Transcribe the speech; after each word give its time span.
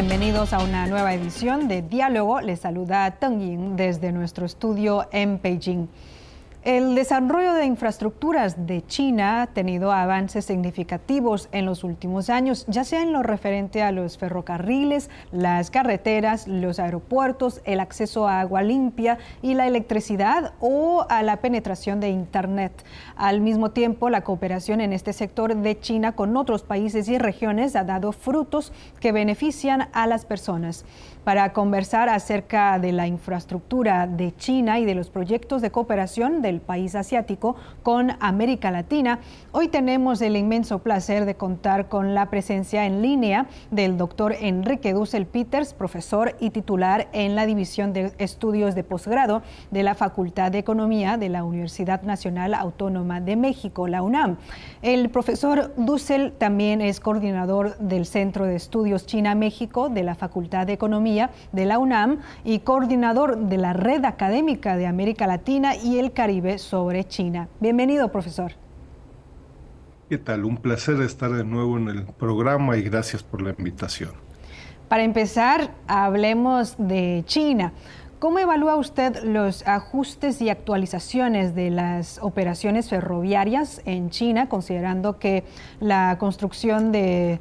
Bienvenidos 0.00 0.52
a 0.52 0.60
una 0.62 0.86
nueva 0.86 1.12
edición 1.12 1.66
de 1.66 1.82
Diálogo. 1.82 2.40
Les 2.40 2.60
saluda 2.60 3.10
Teng 3.18 3.40
Ying 3.40 3.74
desde 3.74 4.12
nuestro 4.12 4.46
estudio 4.46 5.08
en 5.10 5.42
Beijing. 5.42 5.88
El 6.64 6.96
desarrollo 6.96 7.54
de 7.54 7.66
infraestructuras 7.66 8.66
de 8.66 8.84
China 8.84 9.42
ha 9.42 9.46
tenido 9.46 9.92
avances 9.92 10.44
significativos 10.44 11.48
en 11.52 11.64
los 11.64 11.84
últimos 11.84 12.30
años, 12.30 12.66
ya 12.66 12.82
sea 12.82 13.00
en 13.00 13.12
lo 13.12 13.22
referente 13.22 13.80
a 13.80 13.92
los 13.92 14.18
ferrocarriles, 14.18 15.08
las 15.30 15.70
carreteras, 15.70 16.48
los 16.48 16.80
aeropuertos, 16.80 17.60
el 17.64 17.78
acceso 17.78 18.26
a 18.26 18.40
agua 18.40 18.62
limpia 18.62 19.18
y 19.40 19.54
la 19.54 19.68
electricidad 19.68 20.52
o 20.58 21.06
a 21.08 21.22
la 21.22 21.36
penetración 21.36 22.00
de 22.00 22.08
Internet. 22.08 22.72
Al 23.16 23.40
mismo 23.40 23.70
tiempo, 23.70 24.10
la 24.10 24.22
cooperación 24.22 24.80
en 24.80 24.92
este 24.92 25.12
sector 25.12 25.54
de 25.54 25.78
China 25.78 26.16
con 26.16 26.36
otros 26.36 26.64
países 26.64 27.08
y 27.08 27.18
regiones 27.18 27.76
ha 27.76 27.84
dado 27.84 28.10
frutos 28.10 28.72
que 28.98 29.12
benefician 29.12 29.88
a 29.92 30.08
las 30.08 30.24
personas 30.24 30.84
para 31.24 31.52
conversar 31.52 32.08
acerca 32.08 32.78
de 32.78 32.92
la 32.92 33.06
infraestructura 33.06 34.06
de 34.06 34.34
China 34.36 34.78
y 34.78 34.84
de 34.84 34.94
los 34.94 35.10
proyectos 35.10 35.62
de 35.62 35.70
cooperación 35.70 36.42
del 36.42 36.60
país 36.60 36.94
asiático 36.94 37.56
con 37.82 38.12
América 38.20 38.70
Latina. 38.70 39.18
Hoy 39.52 39.68
tenemos 39.68 40.22
el 40.22 40.36
inmenso 40.36 40.80
placer 40.80 41.24
de 41.24 41.34
contar 41.34 41.88
con 41.88 42.14
la 42.14 42.30
presencia 42.30 42.86
en 42.86 43.02
línea 43.02 43.46
del 43.70 43.96
doctor 43.96 44.34
Enrique 44.40 44.92
Dussel 44.92 45.26
Peters, 45.26 45.74
profesor 45.74 46.36
y 46.40 46.50
titular 46.50 47.08
en 47.12 47.34
la 47.34 47.46
División 47.46 47.92
de 47.92 48.12
Estudios 48.18 48.74
de 48.74 48.84
Posgrado 48.84 49.42
de 49.70 49.82
la 49.82 49.94
Facultad 49.94 50.52
de 50.52 50.58
Economía 50.58 51.16
de 51.16 51.28
la 51.28 51.44
Universidad 51.44 52.02
Nacional 52.02 52.54
Autónoma 52.54 53.20
de 53.20 53.36
México, 53.36 53.88
la 53.88 54.02
UNAM. 54.02 54.36
El 54.82 55.10
profesor 55.10 55.74
Dussel 55.76 56.32
también 56.32 56.80
es 56.80 57.00
coordinador 57.00 57.76
del 57.78 58.06
Centro 58.06 58.44
de 58.44 58.56
Estudios 58.56 59.06
China-México 59.06 59.88
de 59.88 60.02
la 60.02 60.14
Facultad 60.14 60.66
de 60.66 60.74
Economía 60.74 61.07
de 61.52 61.64
la 61.64 61.78
UNAM 61.78 62.18
y 62.44 62.58
coordinador 62.58 63.38
de 63.38 63.56
la 63.56 63.72
Red 63.72 64.04
Académica 64.04 64.76
de 64.76 64.86
América 64.86 65.26
Latina 65.26 65.74
y 65.74 65.98
el 65.98 66.12
Caribe 66.12 66.58
sobre 66.58 67.04
China. 67.04 67.48
Bienvenido, 67.60 68.12
profesor. 68.12 68.52
¿Qué 70.10 70.18
tal? 70.18 70.44
Un 70.44 70.58
placer 70.58 71.00
estar 71.00 71.30
de 71.30 71.44
nuevo 71.44 71.78
en 71.78 71.88
el 71.88 72.04
programa 72.04 72.76
y 72.76 72.82
gracias 72.82 73.22
por 73.22 73.40
la 73.40 73.54
invitación. 73.56 74.10
Para 74.88 75.02
empezar, 75.02 75.70
hablemos 75.86 76.74
de 76.78 77.22
China. 77.26 77.72
¿Cómo 78.18 78.40
evalúa 78.40 78.74
usted 78.74 79.22
los 79.22 79.64
ajustes 79.64 80.42
y 80.42 80.50
actualizaciones 80.50 81.54
de 81.54 81.70
las 81.70 82.18
operaciones 82.20 82.88
ferroviarias 82.88 83.80
en 83.84 84.10
China, 84.10 84.48
considerando 84.48 85.20
que 85.20 85.44
la 85.78 86.16
construcción 86.18 86.90
de 86.90 87.38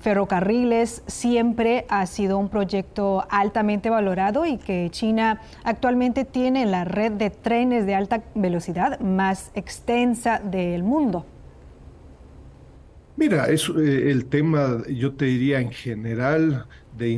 ferrocarriles 0.00 1.02
siempre 1.06 1.84
ha 1.90 2.06
sido 2.06 2.38
un 2.38 2.48
proyecto 2.48 3.26
altamente 3.28 3.90
valorado 3.90 4.46
y 4.46 4.56
que 4.56 4.88
China 4.90 5.42
actualmente 5.62 6.24
tiene 6.24 6.64
la 6.64 6.86
red 6.86 7.12
de 7.12 7.28
trenes 7.28 7.84
de 7.84 7.94
alta 7.94 8.22
velocidad 8.34 9.00
más 9.00 9.50
extensa 9.54 10.40
del 10.42 10.84
mundo? 10.84 11.26
Mira, 13.18 13.46
es 13.46 13.68
eh, 13.68 14.10
el 14.12 14.26
tema, 14.26 14.84
yo 14.88 15.12
te 15.12 15.24
diría 15.24 15.60
en 15.60 15.72
general, 15.72 16.66
de 16.98 17.10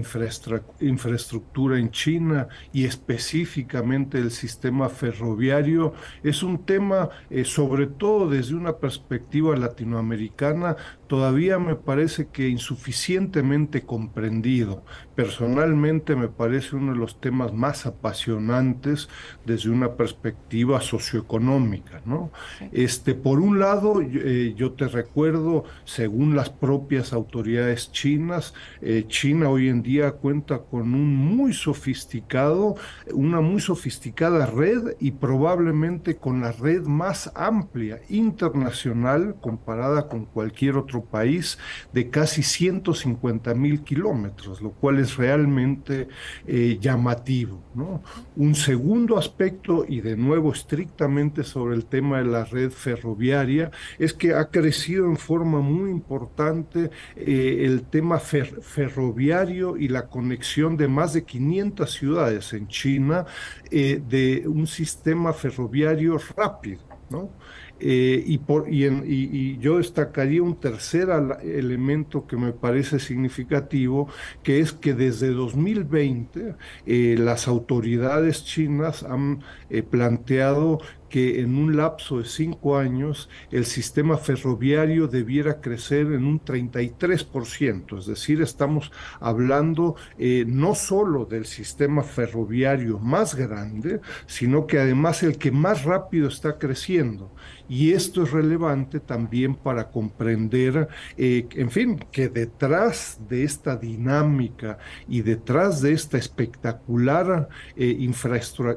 infraestructura 0.80 1.78
en 1.78 1.90
China 1.90 2.48
y 2.72 2.84
específicamente 2.84 4.18
el 4.18 4.30
sistema 4.30 4.88
ferroviario 4.88 5.94
es 6.22 6.42
un 6.42 6.64
tema, 6.64 7.08
eh, 7.30 7.44
sobre 7.44 7.86
todo 7.86 8.28
desde 8.28 8.54
una 8.54 8.76
perspectiva 8.76 9.56
latinoamericana, 9.56 10.76
todavía 11.06 11.58
me 11.58 11.74
parece 11.74 12.28
que 12.28 12.48
insuficientemente 12.48 13.82
comprendido. 13.82 14.84
Personalmente 15.20 16.16
me 16.16 16.28
parece 16.28 16.76
uno 16.76 16.94
de 16.94 16.98
los 16.98 17.20
temas 17.20 17.52
más 17.52 17.84
apasionantes 17.84 19.10
desde 19.44 19.68
una 19.68 19.92
perspectiva 19.92 20.80
socioeconómica. 20.80 22.00
¿no? 22.06 22.30
Este, 22.72 23.14
por 23.14 23.38
un 23.38 23.58
lado, 23.58 24.00
eh, 24.00 24.54
yo 24.56 24.72
te 24.72 24.88
recuerdo, 24.88 25.64
según 25.84 26.36
las 26.36 26.48
propias 26.48 27.12
autoridades 27.12 27.92
chinas, 27.92 28.54
eh, 28.80 29.04
China 29.08 29.50
hoy 29.50 29.68
en 29.68 29.82
día 29.82 30.12
cuenta 30.12 30.60
con 30.60 30.94
un 30.94 31.14
muy 31.14 31.52
sofisticado, 31.52 32.76
una 33.12 33.42
muy 33.42 33.60
sofisticada 33.60 34.46
red 34.46 34.96
y 35.00 35.10
probablemente 35.10 36.16
con 36.16 36.40
la 36.40 36.52
red 36.52 36.84
más 36.84 37.30
amplia 37.34 38.00
internacional 38.08 39.36
comparada 39.42 40.08
con 40.08 40.24
cualquier 40.24 40.78
otro 40.78 41.04
país 41.04 41.58
de 41.92 42.08
casi 42.08 42.42
150 42.42 43.52
mil 43.52 43.82
kilómetros, 43.82 44.62
lo 44.62 44.70
cual 44.70 44.98
es 44.98 45.09
realmente 45.16 46.08
eh, 46.46 46.78
llamativo. 46.80 47.62
Un 48.36 48.54
segundo 48.54 49.16
aspecto, 49.16 49.84
y 49.88 50.00
de 50.00 50.16
nuevo 50.16 50.52
estrictamente 50.52 51.44
sobre 51.44 51.76
el 51.76 51.86
tema 51.86 52.18
de 52.18 52.24
la 52.24 52.44
red 52.44 52.70
ferroviaria, 52.70 53.70
es 53.98 54.12
que 54.12 54.34
ha 54.34 54.46
crecido 54.46 55.06
en 55.06 55.16
forma 55.16 55.60
muy 55.60 55.90
importante 55.90 56.90
eh, 57.16 57.62
el 57.64 57.82
tema 57.82 58.18
ferroviario 58.18 59.76
y 59.76 59.88
la 59.88 60.08
conexión 60.08 60.76
de 60.76 60.88
más 60.88 61.12
de 61.12 61.24
500 61.24 61.90
ciudades 61.90 62.52
en 62.52 62.68
China 62.68 63.26
eh, 63.70 64.02
de 64.08 64.46
un 64.46 64.66
sistema 64.66 65.32
ferroviario 65.32 66.18
rápido, 66.36 66.82
¿no? 67.08 67.30
Eh, 67.80 68.22
y, 68.26 68.38
por, 68.38 68.68
y, 68.68 69.58
yo 69.58 69.78
destacaría 69.78 70.42
un 70.42 70.58
tercer 70.60 71.08
elemento 71.42 72.26
que 72.26 72.36
me 72.36 72.52
parece 72.52 72.98
significativo, 72.98 74.08
que 74.42 74.60
es 74.60 74.72
que 74.72 74.94
desde 74.94 75.30
2020 75.30 76.54
eh, 76.86 77.16
las 77.18 77.48
autoridades 77.48 78.44
chinas 78.44 79.02
han 79.02 79.42
planteado 79.90 80.80
que 81.10 81.40
en 81.40 81.58
un 81.58 81.76
lapso 81.76 82.18
de 82.18 82.24
cinco 82.24 82.78
años 82.78 83.28
el 83.50 83.66
sistema 83.66 84.16
ferroviario 84.16 85.08
debiera 85.08 85.60
crecer 85.60 86.06
en 86.12 86.24
un 86.24 86.40
33%, 86.42 87.98
es 87.98 88.06
decir, 88.06 88.40
estamos 88.40 88.90
hablando 89.18 89.96
eh, 90.18 90.44
no 90.46 90.74
solo 90.74 91.26
del 91.26 91.44
sistema 91.44 92.02
ferroviario 92.02 92.98
más 92.98 93.34
grande, 93.34 94.00
sino 94.26 94.66
que 94.66 94.78
además 94.78 95.22
el 95.22 95.36
que 95.36 95.50
más 95.50 95.84
rápido 95.84 96.28
está 96.28 96.58
creciendo. 96.58 97.32
Y 97.70 97.92
esto 97.92 98.24
es 98.24 98.32
relevante 98.32 98.98
también 98.98 99.54
para 99.54 99.92
comprender, 99.92 100.88
eh, 101.16 101.46
en 101.52 101.70
fin, 101.70 102.04
que 102.10 102.28
detrás 102.28 103.20
de 103.28 103.44
esta 103.44 103.76
dinámica 103.76 104.78
y 105.08 105.22
detrás 105.22 105.80
de 105.80 105.92
esta 105.92 106.18
espectacular 106.18 107.48
eh, 107.76 107.96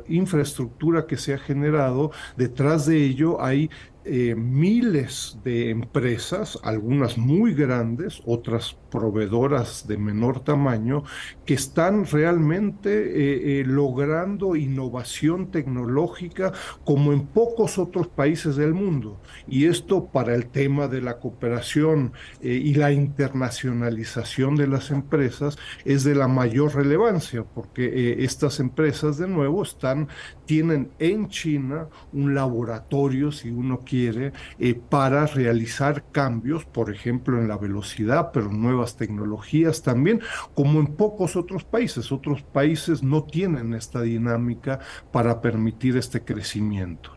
infraestructura 0.07 1.07
que 1.07 1.17
se 1.17 1.33
ha 1.33 1.39
generado, 1.39 2.11
detrás 2.37 2.85
de 2.85 3.03
ello 3.03 3.43
hay 3.43 3.71
eh, 4.05 4.35
miles 4.35 5.39
de 5.45 5.69
empresas, 5.69 6.59
algunas 6.61 7.17
muy 7.17 7.53
grandes, 7.55 8.21
otras 8.25 8.77
proveedoras 8.93 9.87
de 9.87 9.97
menor 9.97 10.41
tamaño, 10.41 11.03
que 11.45 11.55
están 11.55 12.05
realmente 12.05 12.91
eh, 12.91 13.61
eh, 13.61 13.63
logrando 13.65 14.55
innovación 14.55 15.49
tecnológica 15.49 16.53
como 16.85 17.11
en 17.11 17.25
pocos 17.25 17.79
otros 17.79 18.07
países 18.07 18.55
del 18.55 18.75
mundo. 18.75 19.19
Y 19.47 19.65
esto 19.65 20.05
para 20.05 20.35
el 20.35 20.45
tema 20.45 20.87
de 20.87 21.01
la 21.01 21.17
cooperación 21.17 22.13
y 22.41 22.75
la 22.75 22.91
internacionalización 22.91 24.55
de 24.55 24.67
las 24.67 24.91
empresas 24.91 25.57
es 25.85 26.03
de 26.03 26.13
la 26.13 26.27
mayor 26.27 26.75
relevancia, 26.75 27.43
porque 27.43 28.23
estas 28.23 28.59
empresas, 28.59 29.17
de 29.17 29.27
nuevo, 29.27 29.63
están, 29.63 30.07
tienen 30.45 30.91
en 30.99 31.29
China 31.29 31.87
un 32.11 32.35
laboratorio, 32.35 33.31
si 33.31 33.49
uno 33.49 33.79
quiere, 33.79 34.33
eh, 34.59 34.75
para 34.75 35.25
realizar 35.25 36.05
cambios, 36.11 36.65
por 36.65 36.91
ejemplo, 36.91 37.39
en 37.39 37.47
la 37.47 37.57
velocidad, 37.57 38.31
pero 38.33 38.49
nuevas 38.49 38.82
tecnologías 38.95 39.81
también, 39.81 40.21
como 40.53 40.79
en 40.79 40.87
pocos 40.87 41.35
otros 41.35 41.63
países. 41.63 42.11
Otros 42.11 42.41
países 42.41 43.01
no 43.03 43.23
tienen 43.23 43.73
esta 43.73 44.01
dinámica 44.01 44.79
para 45.11 45.41
permitir 45.41 45.97
este 45.97 46.21
crecimiento. 46.21 47.11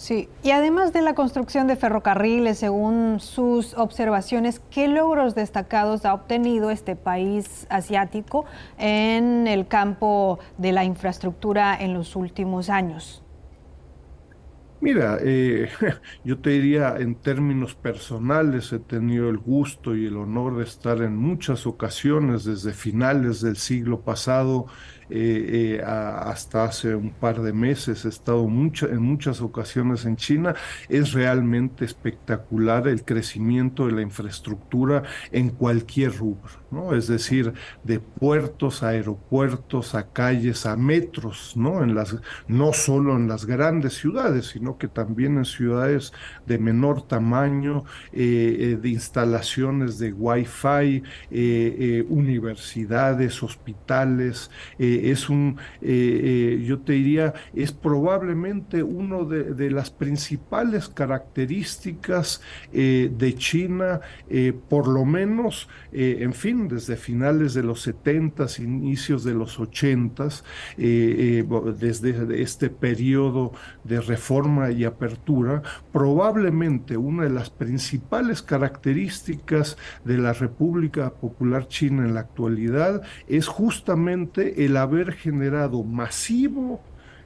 Sí, 0.00 0.30
y 0.42 0.52
además 0.52 0.94
de 0.94 1.02
la 1.02 1.14
construcción 1.14 1.66
de 1.66 1.76
ferrocarriles, 1.76 2.56
según 2.58 3.20
sus 3.20 3.74
observaciones, 3.74 4.62
¿qué 4.70 4.88
logros 4.88 5.34
destacados 5.34 6.06
ha 6.06 6.14
obtenido 6.14 6.70
este 6.70 6.96
país 6.96 7.66
asiático 7.68 8.46
en 8.78 9.46
el 9.46 9.68
campo 9.68 10.38
de 10.56 10.72
la 10.72 10.84
infraestructura 10.84 11.76
en 11.78 11.92
los 11.92 12.16
últimos 12.16 12.70
años? 12.70 13.22
Mira, 14.82 15.18
eh, 15.20 15.68
yo 16.24 16.40
te 16.40 16.50
diría 16.50 16.96
en 16.98 17.20
términos 17.20 17.74
personales, 17.74 18.72
he 18.72 18.78
tenido 18.80 19.28
el 19.28 19.36
gusto 19.38 19.94
y 19.94 20.06
el 20.06 20.16
honor 20.16 20.56
de 20.56 20.64
estar 20.64 21.02
en 21.02 21.16
muchas 21.16 21.66
ocasiones 21.66 22.44
desde 22.44 22.72
finales 22.72 23.42
del 23.42 23.56
siglo 23.56 24.02
pasado 24.04 24.66
hasta 25.84 26.64
hace 26.64 26.94
un 26.94 27.10
par 27.10 27.40
de 27.42 27.52
meses, 27.52 28.04
he 28.04 28.08
estado 28.08 28.46
en 28.46 29.02
muchas 29.02 29.40
ocasiones 29.40 30.04
en 30.04 30.16
China, 30.16 30.54
es 30.88 31.12
realmente 31.12 31.84
espectacular 31.84 32.88
el 32.88 33.04
crecimiento 33.04 33.86
de 33.86 33.92
la 33.92 34.02
infraestructura 34.02 35.02
en 35.32 35.50
cualquier 35.50 36.16
rubro, 36.16 36.50
¿no? 36.70 36.94
Es 36.94 37.06
decir, 37.06 37.52
de 37.84 38.00
puertos 38.00 38.82
aeropuertos, 38.82 39.94
a 39.94 40.08
calles, 40.12 40.66
a 40.66 40.76
metros, 40.76 41.54
¿no? 41.56 41.82
En 41.82 41.94
las, 41.94 42.16
no 42.48 42.72
solo 42.72 43.16
en 43.16 43.28
las 43.28 43.44
grandes 43.46 43.94
ciudades, 43.94 44.46
sino 44.46 44.78
que 44.78 44.88
también 44.88 45.38
en 45.38 45.44
ciudades 45.44 46.12
de 46.46 46.58
menor 46.58 47.06
tamaño, 47.06 47.84
eh, 48.12 48.56
eh, 48.58 48.78
de 48.80 48.88
instalaciones 48.88 49.98
de 49.98 50.12
Wi-Fi, 50.12 51.02
eh, 51.30 52.04
universidades, 52.08 53.42
hospitales. 53.42 54.50
Es 55.02 55.28
un, 55.28 55.56
yo 55.80 56.78
te 56.80 56.92
diría, 56.92 57.34
es 57.54 57.72
probablemente 57.72 58.82
uno 58.82 59.24
de, 59.24 59.54
de 59.54 59.70
las 59.70 59.90
principales 59.90 60.88
características 60.88 62.40
de 62.72 63.34
China, 63.36 64.00
por 64.68 64.88
lo 64.88 65.04
menos, 65.04 65.68
en 65.92 66.32
fin, 66.32 66.68
desde 66.68 66.96
finales 66.96 67.54
de 67.54 67.62
los 67.62 67.82
70 67.82 68.46
y 68.58 68.62
inicios 68.62 69.24
de 69.24 69.34
los 69.34 69.58
80, 69.58 70.10
eh, 70.20 70.32
eh, 70.78 71.44
desde 71.78 72.42
este 72.42 72.70
periodo 72.70 73.52
de 73.84 74.00
reforma 74.00 74.70
y 74.70 74.84
apertura, 74.84 75.62
probablemente 75.92 76.96
una 76.96 77.24
de 77.24 77.30
las 77.30 77.50
principales 77.50 78.42
características 78.42 79.76
de 80.04 80.18
la 80.18 80.32
República 80.32 81.10
Popular 81.10 81.68
China 81.68 82.04
en 82.04 82.14
la 82.14 82.20
actualidad 82.20 83.02
es 83.28 83.46
justamente 83.46 84.64
el 84.64 84.76
haber 84.90 85.12
generado 85.12 85.82
masivo 85.84 86.80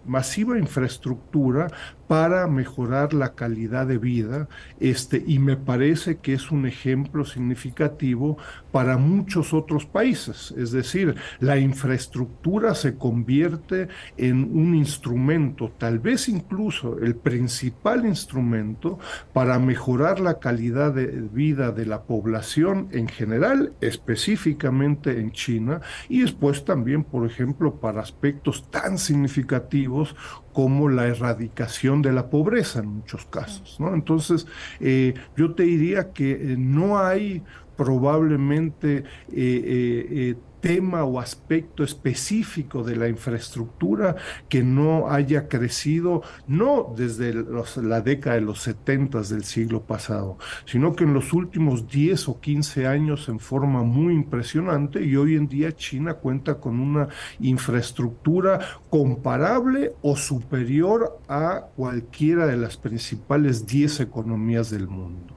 masiva 0.04 0.58
infraestructura 0.58 1.68
para 2.06 2.46
mejorar 2.46 3.14
la 3.14 3.34
calidad 3.34 3.86
de 3.86 3.98
vida, 3.98 4.48
este, 4.80 5.22
y 5.26 5.38
me 5.38 5.56
parece 5.56 6.18
que 6.18 6.34
es 6.34 6.50
un 6.50 6.66
ejemplo 6.66 7.24
significativo 7.24 8.36
para 8.72 8.96
muchos 8.96 9.54
otros 9.54 9.86
países. 9.86 10.52
Es 10.56 10.72
decir, 10.72 11.14
la 11.40 11.58
infraestructura 11.58 12.74
se 12.74 12.96
convierte 12.96 13.88
en 14.16 14.56
un 14.56 14.74
instrumento, 14.74 15.72
tal 15.78 15.98
vez 15.98 16.28
incluso 16.28 16.98
el 16.98 17.16
principal 17.16 18.04
instrumento 18.04 18.98
para 19.32 19.58
mejorar 19.58 20.20
la 20.20 20.38
calidad 20.38 20.92
de 20.92 21.06
vida 21.06 21.72
de 21.72 21.86
la 21.86 22.02
población 22.02 22.88
en 22.90 23.08
general, 23.08 23.72
específicamente 23.80 25.20
en 25.20 25.32
China, 25.32 25.80
y 26.08 26.20
después 26.20 26.64
también, 26.64 27.04
por 27.04 27.26
ejemplo, 27.26 27.76
para 27.80 28.00
aspectos 28.00 28.70
tan 28.70 28.98
significativos 28.98 30.16
como 30.52 30.88
la 30.88 31.06
erradicación 31.06 31.93
de 32.02 32.12
la 32.12 32.30
pobreza 32.30 32.80
en 32.80 32.88
muchos 32.88 33.24
casos. 33.26 33.76
¿no? 33.78 33.94
Entonces, 33.94 34.46
eh, 34.80 35.14
yo 35.36 35.54
te 35.54 35.64
diría 35.64 36.12
que 36.12 36.32
eh, 36.32 36.56
no 36.58 36.98
hay 36.98 37.42
probablemente 37.76 39.04
eh, 39.32 40.36
tema 40.64 41.04
o 41.04 41.20
aspecto 41.20 41.84
específico 41.84 42.82
de 42.82 42.96
la 42.96 43.06
infraestructura 43.06 44.16
que 44.48 44.62
no 44.62 45.10
haya 45.10 45.46
crecido, 45.46 46.22
no 46.46 46.94
desde 46.96 47.34
la 47.82 48.00
década 48.00 48.36
de 48.36 48.40
los 48.40 48.62
70 48.62 49.20
del 49.24 49.44
siglo 49.44 49.82
pasado, 49.82 50.38
sino 50.64 50.96
que 50.96 51.04
en 51.04 51.12
los 51.12 51.34
últimos 51.34 51.86
10 51.86 52.30
o 52.30 52.40
15 52.40 52.86
años 52.86 53.28
en 53.28 53.40
forma 53.40 53.82
muy 53.82 54.14
impresionante 54.14 55.04
y 55.04 55.16
hoy 55.16 55.34
en 55.34 55.48
día 55.48 55.76
China 55.76 56.14
cuenta 56.14 56.54
con 56.54 56.80
una 56.80 57.08
infraestructura 57.40 58.58
comparable 58.88 59.92
o 60.00 60.16
superior 60.16 61.20
a 61.28 61.66
cualquiera 61.76 62.46
de 62.46 62.56
las 62.56 62.78
principales 62.78 63.66
10 63.66 64.00
economías 64.00 64.70
del 64.70 64.88
mundo. 64.88 65.33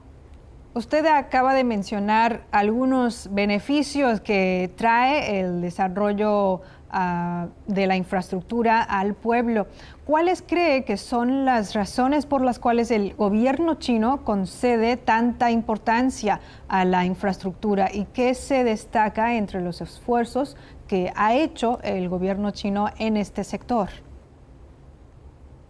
Usted 0.78 1.04
acaba 1.06 1.54
de 1.54 1.64
mencionar 1.64 2.42
algunos 2.52 3.28
beneficios 3.32 4.20
que 4.20 4.70
trae 4.76 5.40
el 5.40 5.60
desarrollo 5.60 6.60
ah, 6.88 7.48
de 7.66 7.88
la 7.88 7.96
infraestructura 7.96 8.84
al 8.84 9.14
pueblo. 9.14 9.66
¿Cuáles 10.04 10.40
cree 10.40 10.84
que 10.84 10.96
son 10.96 11.44
las 11.44 11.74
razones 11.74 12.26
por 12.26 12.42
las 12.42 12.60
cuales 12.60 12.92
el 12.92 13.16
gobierno 13.16 13.74
chino 13.74 14.22
concede 14.22 14.96
tanta 14.96 15.50
importancia 15.50 16.38
a 16.68 16.84
la 16.84 17.04
infraestructura 17.04 17.90
y 17.92 18.04
qué 18.04 18.34
se 18.34 18.62
destaca 18.62 19.34
entre 19.34 19.60
los 19.60 19.80
esfuerzos 19.80 20.56
que 20.86 21.12
ha 21.16 21.34
hecho 21.34 21.80
el 21.82 22.08
gobierno 22.08 22.52
chino 22.52 22.86
en 22.98 23.16
este 23.16 23.42
sector? 23.42 23.88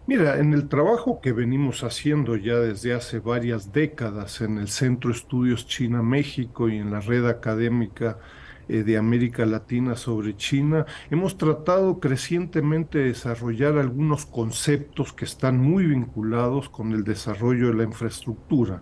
Mira, 0.09 0.39
en 0.39 0.53
el 0.53 0.67
trabajo 0.69 1.21
que 1.21 1.33
venimos 1.33 1.83
haciendo 1.83 2.35
ya 2.35 2.55
desde 2.55 2.95
hace 2.95 3.19
varias 3.19 3.71
décadas 3.71 4.41
en 4.41 4.57
el 4.57 4.67
Centro 4.67 5.11
Estudios 5.11 5.67
China-México 5.67 6.67
y 6.67 6.77
en 6.77 6.89
la 6.89 6.99
red 6.99 7.27
académica 7.27 8.17
eh, 8.67 8.81
de 8.81 8.97
América 8.97 9.45
Latina 9.45 9.95
sobre 9.95 10.35
China, 10.35 10.87
hemos 11.11 11.37
tratado 11.37 11.99
crecientemente 11.99 12.97
de 12.97 13.03
desarrollar 13.09 13.77
algunos 13.77 14.25
conceptos 14.25 15.13
que 15.13 15.25
están 15.25 15.59
muy 15.59 15.85
vinculados 15.85 16.69
con 16.69 16.91
el 16.93 17.03
desarrollo 17.03 17.67
de 17.67 17.75
la 17.75 17.83
infraestructura. 17.83 18.81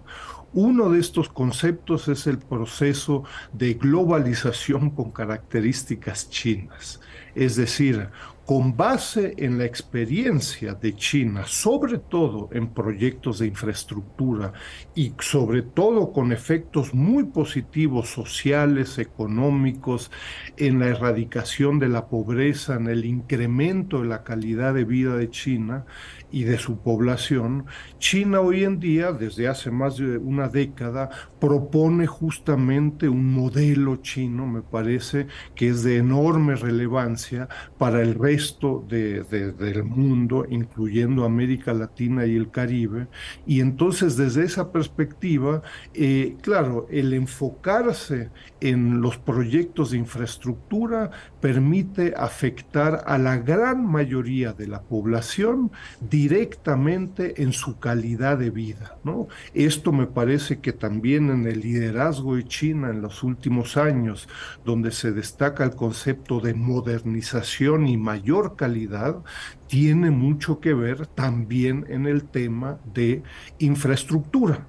Uno 0.53 0.89
de 0.89 1.01
estos 1.01 1.27
conceptos 1.27 2.07
es 2.07 2.25
el 2.27 2.37
proceso 2.37 3.25
de 3.51 3.73
globalización 3.73 4.91
con 4.91 5.11
características 5.11 6.29
chinas, 6.29 7.01
es 7.35 7.57
decir, 7.57 8.11
con 8.47 8.77
base 8.77 9.33
en 9.39 9.57
la 9.57 9.65
experiencia 9.65 10.73
de 10.73 10.95
China, 10.95 11.43
sobre 11.45 11.97
todo 11.97 12.47
en 12.53 12.69
proyectos 12.69 13.39
de 13.39 13.47
infraestructura 13.47 14.53
y 14.95 15.11
sobre 15.19 15.63
todo 15.63 16.13
con 16.13 16.31
efectos 16.31 16.93
muy 16.93 17.25
positivos 17.25 18.07
sociales, 18.07 18.99
económicos, 18.99 20.11
en 20.55 20.79
la 20.79 20.87
erradicación 20.87 21.77
de 21.77 21.89
la 21.89 22.07
pobreza, 22.07 22.75
en 22.75 22.87
el 22.87 23.03
incremento 23.03 24.01
de 24.01 24.07
la 24.07 24.23
calidad 24.23 24.73
de 24.73 24.85
vida 24.85 25.17
de 25.17 25.29
China, 25.29 25.85
y 26.31 26.43
de 26.43 26.57
su 26.57 26.79
población, 26.79 27.65
China 27.99 28.41
hoy 28.41 28.63
en 28.63 28.79
día, 28.79 29.11
desde 29.11 29.47
hace 29.47 29.71
más 29.71 29.97
de 29.97 30.17
una 30.17 30.47
década, 30.49 31.09
propone 31.39 32.07
justamente 32.07 33.07
un 33.07 33.33
modelo 33.33 33.97
chino, 33.97 34.45
me 34.45 34.61
parece, 34.61 35.27
que 35.55 35.69
es 35.69 35.83
de 35.83 35.97
enorme 35.97 36.55
relevancia 36.55 37.47
para 37.77 38.01
el 38.01 38.15
resto 38.15 38.85
del 38.87 39.83
mundo, 39.83 40.45
incluyendo 40.49 41.25
América 41.25 41.73
Latina 41.73 42.25
y 42.25 42.35
el 42.35 42.51
Caribe. 42.51 43.07
Y 43.45 43.61
entonces, 43.61 44.17
desde 44.17 44.43
esa 44.43 44.71
perspectiva, 44.71 45.61
eh, 45.93 46.35
claro, 46.41 46.87
el 46.89 47.13
enfocarse 47.13 48.29
en 48.59 49.01
los 49.01 49.17
proyectos 49.17 49.91
de 49.91 49.97
infraestructura 49.97 51.11
permite 51.39 52.13
afectar 52.17 53.03
a 53.05 53.17
la 53.17 53.37
gran 53.37 53.85
mayoría 53.85 54.53
de 54.53 54.67
la 54.67 54.81
población 54.81 55.71
directamente 56.17 57.43
en 57.43 57.53
su 57.53 57.77
calidad 57.77 58.39
de 58.39 58.49
vida. 58.49 58.97
¿no? 59.03 59.27
Esto 59.53 59.91
me 59.91 60.07
parece 60.07 60.59
que 60.59 60.73
también 60.73 61.29
en 61.29 61.45
el 61.45 61.59
liderazgo 61.59 62.35
de 62.35 62.45
China 62.45 62.89
en 62.89 63.03
los 63.03 63.21
últimos 63.21 63.77
años, 63.77 64.27
donde 64.65 64.91
se 64.91 65.11
destaca 65.11 65.63
el 65.63 65.75
concepto 65.75 66.39
de 66.39 66.55
modernización 66.55 67.87
y 67.87 67.97
mayor 67.97 68.55
calidad, 68.55 69.17
tiene 69.67 70.11
mucho 70.11 70.59
que 70.59 70.73
ver 70.73 71.07
también 71.07 71.85
en 71.89 72.07
el 72.07 72.23
tema 72.23 72.79
de 72.93 73.23
infraestructura. 73.59 74.65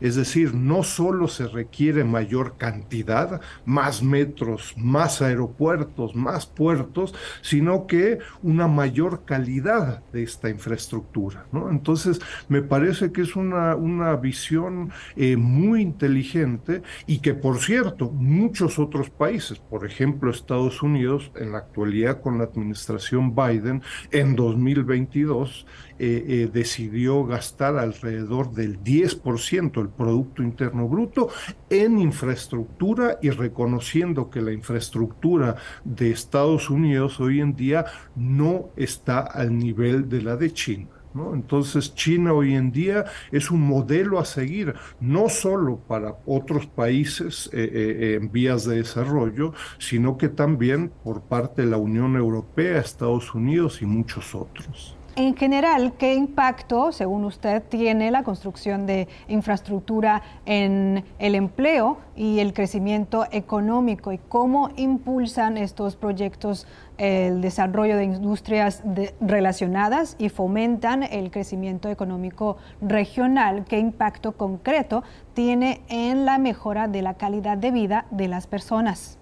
Es 0.00 0.16
decir, 0.16 0.54
no 0.54 0.82
solo 0.82 1.28
se 1.28 1.46
requiere 1.46 2.04
mayor 2.04 2.56
cantidad, 2.56 3.40
más 3.64 4.02
metros, 4.02 4.74
más 4.76 5.22
aeropuertos, 5.22 6.14
más 6.14 6.46
puertos, 6.46 7.14
sino 7.42 7.86
que 7.86 8.18
una 8.42 8.68
mayor 8.68 9.24
calidad 9.24 10.02
de 10.12 10.22
esta 10.22 10.50
infraestructura, 10.50 11.46
Entonces, 11.70 12.20
me 12.48 12.62
parece 12.62 13.12
que 13.12 13.22
es 13.22 13.36
una, 13.36 13.76
una 13.76 14.14
visión 14.16 14.90
eh, 15.16 15.36
muy 15.36 15.80
inteligente 15.82 16.82
y 17.06 17.18
que, 17.18 17.34
por 17.34 17.58
cierto, 17.58 18.10
muchos 18.10 18.78
otros 18.78 19.10
países, 19.10 19.58
por 19.58 19.86
ejemplo, 19.86 20.30
Estados 20.30 20.82
Unidos, 20.82 21.30
en 21.36 21.52
la 21.52 21.58
actualidad 21.58 22.20
con 22.20 22.38
la 22.38 22.44
administración 22.44 23.34
Biden, 23.34 23.82
en 24.10 24.25
2022, 24.34 25.66
eh, 25.98 26.24
eh, 26.26 26.50
decidió 26.52 27.24
gastar 27.24 27.76
alrededor 27.76 28.52
del 28.52 28.82
10% 28.82 29.80
del 29.80 29.88
Producto 29.90 30.42
Interno 30.42 30.88
Bruto 30.88 31.28
en 31.70 31.98
infraestructura 31.98 33.18
y 33.22 33.30
reconociendo 33.30 34.30
que 34.30 34.40
la 34.40 34.52
infraestructura 34.52 35.56
de 35.84 36.10
Estados 36.10 36.70
Unidos 36.70 37.20
hoy 37.20 37.40
en 37.40 37.54
día 37.54 37.86
no 38.14 38.70
está 38.76 39.20
al 39.20 39.56
nivel 39.56 40.08
de 40.08 40.22
la 40.22 40.36
de 40.36 40.52
China. 40.52 40.95
¿No? 41.16 41.34
Entonces 41.34 41.94
China 41.94 42.32
hoy 42.32 42.54
en 42.54 42.70
día 42.70 43.06
es 43.32 43.50
un 43.50 43.62
modelo 43.62 44.18
a 44.18 44.24
seguir, 44.24 44.74
no 45.00 45.28
solo 45.28 45.78
para 45.78 46.16
otros 46.26 46.66
países 46.66 47.50
eh, 47.52 47.70
eh, 47.72 48.18
en 48.20 48.30
vías 48.30 48.64
de 48.64 48.76
desarrollo, 48.76 49.52
sino 49.78 50.18
que 50.18 50.28
también 50.28 50.92
por 51.02 51.22
parte 51.22 51.62
de 51.62 51.68
la 51.68 51.78
Unión 51.78 52.16
Europea, 52.16 52.78
Estados 52.78 53.34
Unidos 53.34 53.82
y 53.82 53.86
muchos 53.86 54.34
otros. 54.34 54.95
En 55.18 55.34
general, 55.34 55.94
¿qué 55.94 56.14
impacto, 56.14 56.92
según 56.92 57.24
usted, 57.24 57.62
tiene 57.62 58.10
la 58.10 58.22
construcción 58.22 58.84
de 58.84 59.08
infraestructura 59.28 60.20
en 60.44 61.06
el 61.18 61.34
empleo 61.34 61.96
y 62.14 62.40
el 62.40 62.52
crecimiento 62.52 63.24
económico? 63.30 64.12
¿Y 64.12 64.18
cómo 64.18 64.68
impulsan 64.76 65.56
estos 65.56 65.96
proyectos 65.96 66.66
el 66.98 67.40
desarrollo 67.40 67.96
de 67.96 68.04
industrias 68.04 68.82
relacionadas 69.22 70.16
y 70.18 70.28
fomentan 70.28 71.02
el 71.02 71.30
crecimiento 71.30 71.88
económico 71.88 72.58
regional? 72.82 73.64
¿Qué 73.64 73.78
impacto 73.78 74.32
concreto 74.32 75.02
tiene 75.32 75.80
en 75.88 76.26
la 76.26 76.36
mejora 76.36 76.88
de 76.88 77.00
la 77.00 77.14
calidad 77.14 77.56
de 77.56 77.70
vida 77.70 78.04
de 78.10 78.28
las 78.28 78.46
personas? 78.46 79.18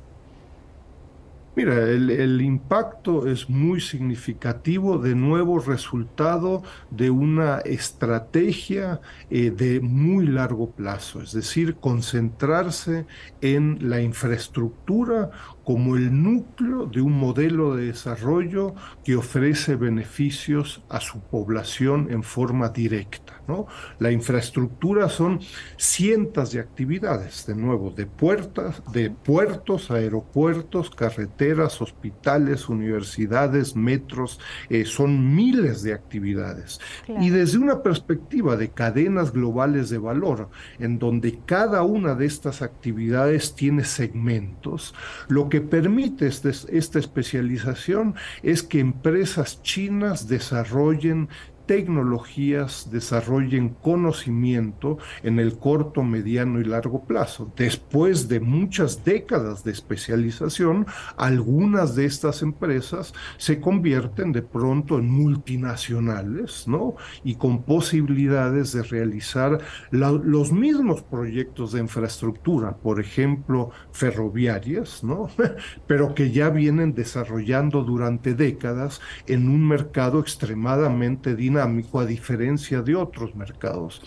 Mira, 1.57 1.89
el, 1.89 2.41
impacto 2.41 3.29
es 3.29 3.49
muy 3.49 3.81
significativo, 3.81 4.99
de 4.99 5.15
nuevo 5.15 5.61
resultado 5.61 6.65
de 6.91 7.11
una 7.11 7.59
estrategia 7.59 9.01
eh, 9.31 9.53
de 9.53 9.81
muy 9.81 10.27
largo 10.27 10.73
plazo, 10.73 11.23
es 11.23 11.33
decir, 11.33 11.77
concentrarse 11.77 13.07
en 13.41 13.89
la 13.89 14.01
infraestructura 14.01 15.31
como 15.63 15.95
el 15.95 16.21
núcleo 16.23 16.87
de 16.87 17.01
un 17.01 17.13
modelo 17.13 17.77
de 17.77 17.87
desarrollo 17.87 18.75
que 19.05 19.15
ofrece 19.15 19.77
beneficios 19.77 20.83
a 20.89 20.99
su 20.99 21.21
población 21.21 22.09
en 22.11 22.25
forma 22.25 22.69
directa. 22.69 23.24
¿No? 23.47 23.67
La 23.99 24.11
infraestructura 24.11 25.09
son 25.09 25.41
cientos 25.77 26.53
de 26.53 26.61
actividades, 26.61 27.47
de 27.47 27.55
nuevo, 27.55 27.91
de 27.91 28.07
puertas, 28.07 28.83
de 28.93 29.11
puertos, 29.11 29.91
aeropuertos, 29.91 30.91
carreteras, 30.91 31.81
hospitales, 31.81 32.69
universidades, 32.69 33.77
metros, 33.77 34.41
eh, 34.69 34.85
son 34.85 35.35
miles 35.35 35.83
de 35.83 35.93
actividades. 35.95 36.81
Y 37.09 37.31
desde 37.31 37.59
una 37.59 37.83
perspectiva 37.83 38.57
de 38.57 38.71
cadenas 38.71 39.33
globales 39.33 39.91
de 39.91 39.99
valor, 39.99 40.49
en 40.79 40.99
donde 40.99 41.41
cada 41.45 41.83
una 41.83 42.15
de 42.15 42.27
estas 42.27 42.63
actividades 42.63 43.55
tiene 43.55 43.85
segmentos, 43.85 44.95
lo 45.29 45.49
que 45.49 45.61
permite 45.61 46.27
este, 46.27 46.51
esta 46.69 46.99
especialización 46.99 48.15
es 48.43 48.63
que 48.63 48.81
empresas 48.81 49.63
chinas 49.63 50.29
desarrollen 50.29 51.29
tecnologías 51.67 52.91
desarrollen 52.91 53.71
conocimiento 53.71 54.99
en 55.23 55.39
el 55.39 55.59
corto, 55.59 56.03
mediano 56.03 56.61
y 56.61 56.65
largo 56.65 57.05
plazo. 57.05 57.51
Después 57.57 58.29
de 58.29 58.41
muchas 58.41 59.05
décadas 59.05 59.65
de 59.65 59.73
especialización, 59.73 60.87
algunas 61.17 61.95
de 61.95 62.05
estas 62.05 62.43
empresas 62.43 63.15
se 63.39 63.61
convierten 63.61 64.33
de 64.33 64.43
pronto 64.43 64.99
en 64.99 65.11
multinacionales, 65.11 66.69
¿no? 66.69 66.97
Y 67.23 67.37
con 67.37 67.63
posibilidades 67.63 68.73
de 68.73 68.83
realizar 68.83 69.59
los 69.91 70.53
mismos 70.53 71.03
proyectos 71.03 71.73
de 71.73 71.81
infraestructura, 71.81 72.77
por 72.77 73.01
ejemplo, 73.01 73.71
ferroviarias, 73.93 75.03
¿no? 75.03 75.29
Pero 75.87 76.15
que 76.15 76.31
ya 76.31 76.51
vienen 76.51 76.95
desarrollando 76.95 77.83
durante 77.83 78.35
décadas 78.35 79.01
en 79.27 79.49
un 79.49 79.67
mercado 79.67 80.21
extremadamente 80.21 81.35
dinámico 81.35 81.54
a 81.63 82.07
diferencia 82.07 82.83
de 82.83 82.95
otros 82.97 83.35
mercados. 83.35 84.01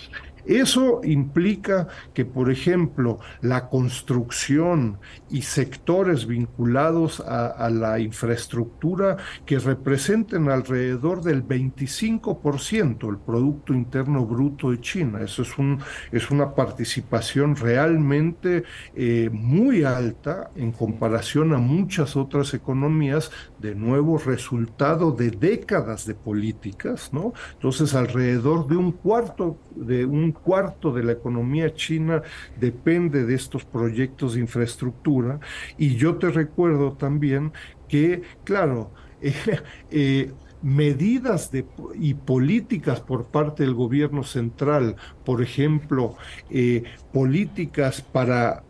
Eso 0.48 1.02
implica 1.04 1.88
que, 2.14 2.26
por 2.26 2.50
ejemplo, 2.50 3.20
la 3.42 3.70
construcción 3.70 4.98
y 5.30 5.42
sectores 5.42 6.26
vinculados 6.26 7.20
a, 7.20 7.70
la 7.70 8.00
infraestructura 8.00 9.18
que 9.46 9.60
representen 9.60 10.50
alrededor 10.50 11.22
del 11.22 11.46
25% 11.46 13.08
del 13.08 13.18
Producto 13.18 13.74
Interno 13.74 14.26
Bruto 14.26 14.72
de 14.72 14.80
China. 14.80 15.20
Eso 15.22 15.42
es, 15.42 15.58
un, 15.58 15.80
es 16.12 16.32
una 16.32 16.56
participación 16.56 17.56
realmente 17.56 18.64
eh, 18.96 19.30
muy 19.32 19.84
alta 19.84 20.52
en 20.56 20.72
comparación 20.72 21.54
a 21.54 21.58
muchas 21.58 22.16
otras 22.16 22.54
economías, 22.54 23.32
de 23.60 23.76
nuevo 23.76 24.18
resultado 24.18 25.12
de 25.12 25.32
décadas 25.32 26.06
de 26.06 26.16
políticas, 26.16 27.12
¿no? 27.12 27.34
Entonces, 27.54 27.94
alrededor 27.96 28.68
de 28.68 28.78
un 28.78 28.92
cuarto 28.92 29.58
de 29.76 30.06
un 30.06 30.37
cuarto 30.38 30.92
de 30.92 31.04
la 31.04 31.14
economía 31.14 31.74
china 31.74 32.22
depende 32.60 33.26
de 33.26 33.36
estos 33.36 33.66
proyectos 33.66 34.34
de 34.34 34.42
infraestructura. 34.42 35.40
Y 35.78 35.96
yo 35.96 36.18
te 36.18 36.30
recuerdo 36.30 36.94
también 36.94 37.52
que, 37.88 38.22
claro, 38.44 38.92
eh, 39.92 40.32
medidas 40.62 41.52
y 41.96 42.14
políticas 42.16 43.00
por 43.02 43.28
parte 43.28 43.64
del 43.64 43.74
gobierno 43.74 44.24
central, 44.24 44.96
por 45.24 45.42
ejemplo, 45.42 46.16
eh, 46.50 46.84
políticas 47.14 48.02
para 48.02 48.64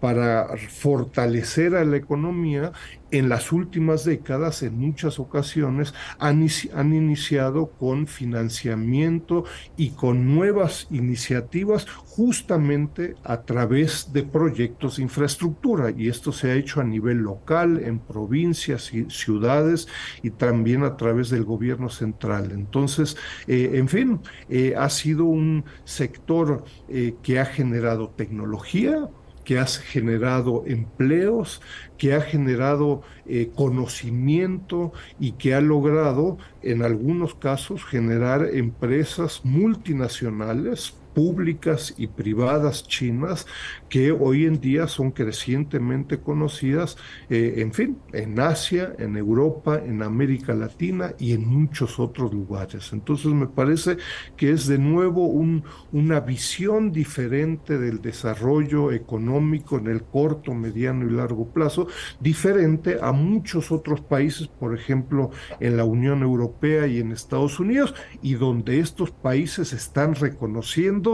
para 0.00 0.48
fortalecer 0.68 1.76
a 1.76 1.84
la 1.84 1.96
economía, 1.96 2.72
en 3.10 3.28
las 3.28 3.52
últimas 3.52 4.04
décadas, 4.04 4.62
en 4.62 4.78
muchas 4.78 5.20
ocasiones, 5.20 5.94
han, 6.18 6.46
han, 6.74 6.92
iniciado 6.92 7.70
con 7.70 8.08
financiamiento 8.08 9.44
y 9.76 9.90
con 9.90 10.34
nuevas 10.34 10.88
iniciativas 10.90 11.86
justamente 11.88 13.14
a 13.22 13.42
través 13.42 14.12
de 14.12 14.24
proyectos 14.24 14.96
de 14.96 15.04
infraestructura. 15.04 15.90
Y 15.96 16.08
esto 16.08 16.32
se 16.32 16.50
ha 16.50 16.54
hecho 16.54 16.80
a 16.80 16.84
nivel 16.84 17.18
local, 17.18 17.80
en 17.84 18.00
provincias 18.00 18.92
y 18.92 19.08
ciudades, 19.08 19.86
y 20.22 20.30
también 20.30 20.82
a 20.82 20.96
través 20.96 21.30
del 21.30 21.44
gobierno 21.44 21.88
central. 21.88 22.50
Entonces, 22.52 23.16
eh, 23.46 23.70
en 23.74 23.88
fin, 23.88 24.20
eh, 24.48 24.74
ha 24.76 24.90
sido 24.90 25.24
un 25.24 25.64
sector 25.84 26.64
eh, 26.88 27.14
que 27.22 27.38
ha 27.38 27.44
generado 27.44 28.10
tecnología, 28.10 29.08
que 29.46 29.60
ha 29.60 29.66
generado 29.66 30.64
empleos, 30.66 31.62
que 31.96 32.14
ha 32.14 32.20
generado 32.20 33.02
eh, 33.26 33.50
conocimiento 33.54 34.92
y 35.20 35.32
que 35.32 35.54
ha 35.54 35.60
logrado, 35.60 36.36
en 36.62 36.82
algunos 36.82 37.36
casos, 37.36 37.84
generar 37.84 38.50
empresas 38.52 39.42
multinacionales 39.44 40.94
públicas 41.16 41.94
y 41.96 42.08
privadas 42.08 42.86
chinas 42.86 43.46
que 43.88 44.12
hoy 44.12 44.44
en 44.44 44.60
día 44.60 44.86
son 44.86 45.12
crecientemente 45.12 46.18
conocidas, 46.18 46.98
eh, 47.30 47.54
en 47.56 47.72
fin, 47.72 47.96
en 48.12 48.38
Asia, 48.38 48.94
en 48.98 49.16
Europa, 49.16 49.80
en 49.82 50.02
América 50.02 50.52
Latina 50.52 51.14
y 51.18 51.32
en 51.32 51.48
muchos 51.48 51.98
otros 51.98 52.34
lugares. 52.34 52.92
Entonces 52.92 53.32
me 53.32 53.46
parece 53.46 53.96
que 54.36 54.50
es 54.50 54.66
de 54.66 54.76
nuevo 54.76 55.24
un, 55.24 55.64
una 55.90 56.20
visión 56.20 56.92
diferente 56.92 57.78
del 57.78 58.02
desarrollo 58.02 58.92
económico 58.92 59.78
en 59.78 59.86
el 59.86 60.02
corto, 60.02 60.52
mediano 60.52 61.06
y 61.06 61.12
largo 61.12 61.48
plazo, 61.48 61.88
diferente 62.20 62.98
a 63.00 63.12
muchos 63.12 63.72
otros 63.72 64.02
países, 64.02 64.48
por 64.48 64.74
ejemplo, 64.74 65.30
en 65.60 65.78
la 65.78 65.84
Unión 65.84 66.22
Europea 66.22 66.86
y 66.86 66.98
en 66.98 67.12
Estados 67.12 67.58
Unidos, 67.58 67.94
y 68.20 68.34
donde 68.34 68.80
estos 68.80 69.12
países 69.12 69.72
están 69.72 70.14
reconociendo 70.14 71.05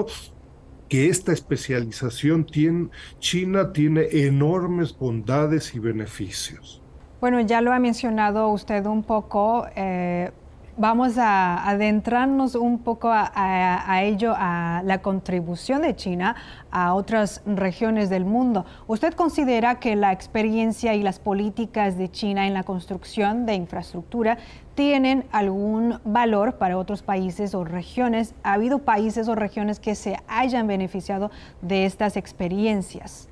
que 0.89 1.09
esta 1.09 1.33
especialización 1.33 2.45
tiene, 2.45 2.91
China 3.19 3.73
tiene 3.73 4.09
enormes 4.13 4.97
bondades 4.97 5.75
y 5.75 5.79
beneficios. 5.79 6.83
Bueno, 7.21 7.41
ya 7.41 7.61
lo 7.61 7.73
ha 7.73 7.79
mencionado 7.79 8.49
usted 8.49 8.85
un 8.87 9.03
poco. 9.03 9.67
Eh, 9.77 10.31
vamos 10.77 11.19
a 11.19 11.69
adentrarnos 11.69 12.55
un 12.55 12.79
poco 12.79 13.11
a, 13.13 14.03
ello, 14.03 14.35
a 14.37 14.83
la 14.85 15.03
contribución 15.03 15.83
de 15.83 15.95
China 15.95 16.37
a 16.71 16.95
otras 16.95 17.43
regiones 17.47 18.09
del 18.11 18.25
mundo. 18.25 18.65
¿Usted 18.87 19.13
considera 19.15 19.79
que 19.79 19.97
la 19.97 20.13
experiencia 20.13 20.95
y 20.95 21.03
las 21.03 21.19
políticas 21.19 21.99
de 21.99 22.11
China 22.11 22.47
en 22.47 22.55
la 22.55 22.63
construcción 22.63 23.47
de 23.47 23.55
infraestructura 23.55 24.39
tienen 24.75 25.25
algún 25.33 26.01
valor 26.05 26.57
para 26.57 26.79
otros 26.79 27.03
países 27.03 27.55
o 27.55 27.65
regiones? 27.65 28.35
¿Ha 28.43 28.55
habido 28.55 28.81
países 28.81 29.29
o 29.29 29.35
regiones 29.35 29.81
que 29.81 29.95
se 29.95 30.17
hayan 30.29 30.67
beneficiado 30.67 31.31
de 31.61 31.85
estas 31.85 32.17
experiencias? 32.17 33.29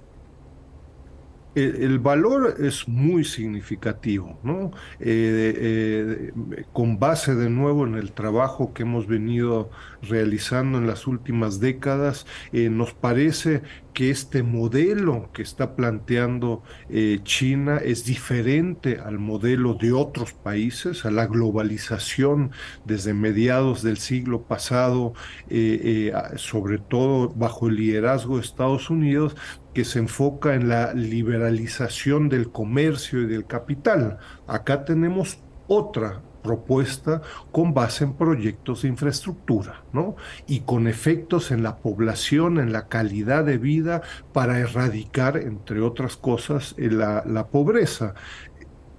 El, 1.55 1.99
valor 1.99 2.57
es 2.61 2.89
muy 2.89 3.25
significativo, 3.25 4.39
¿no? 4.43 4.71
Eh, 5.01 5.55
eh, 5.57 6.33
con 6.73 6.99
base 6.99 7.35
de 7.35 7.51
nuevo 7.51 7.87
en 7.87 7.95
el 7.97 8.13
trabajo 8.13 8.73
que 8.73 8.83
hemos 8.83 9.07
venido 9.07 9.71
realizando 10.03 10.79
en 10.79 10.87
las 10.87 11.07
últimas 11.07 11.61
décadas, 11.61 12.27
eh, 12.53 12.71
nos 12.71 12.95
parece 12.95 13.63
que 13.93 14.11
este 14.11 14.43
modelo 14.43 15.31
que 15.33 15.43
está 15.43 15.75
planteando 15.75 16.63
eh, 16.89 17.21
China 17.25 17.79
es 17.79 18.05
diferente 18.05 18.99
al 18.99 19.19
modelo 19.19 19.75
de 19.75 19.93
otros 19.93 20.33
países, 20.33 21.05
a 21.05 21.11
la 21.11 21.27
globalización 21.27 22.53
desde 22.85 23.15
mediados 23.15 23.83
del 23.83 23.97
siglo 23.97 24.43
pasado, 24.43 25.13
eh, 25.49 26.13
sobre 26.37 26.79
todo 26.79 27.31
bajo 27.31 27.69
el 27.69 27.77
liderazgo 27.77 28.37
de 28.37 28.43
Estados 28.43 28.91
Unidos, 28.91 29.37
que 29.75 29.85
se 29.85 29.99
enfoca 29.99 30.55
en 30.55 30.69
la 30.69 30.95
liberalización 30.95 32.29
del 32.29 32.51
comercio 32.51 33.23
y 33.23 33.27
del 33.27 33.47
capital. 33.47 34.19
Acá 34.47 34.85
tenemos 34.85 35.39
otra 35.69 36.23
propuesta 36.43 37.23
con 37.53 37.75
base 37.75 38.05
en 38.05 38.15
proyectos 38.15 38.83
de 38.83 38.89
infraestructura, 38.89 39.83
¿no? 39.93 40.17
Y 40.47 40.61
con 40.61 40.89
efectos 40.89 41.51
en 41.51 41.63
la 41.63 41.79
población, 41.79 42.59
en 42.59 42.73
la 42.73 42.89
calidad 42.89 43.45
de 43.45 43.59
vida, 43.59 44.03
para 44.33 44.59
erradicar, 44.59 45.37
entre 45.37 45.81
otras 45.81 46.17
cosas, 46.17 46.75
la, 46.79 47.23
la 47.27 47.49
pobreza. 47.49 48.15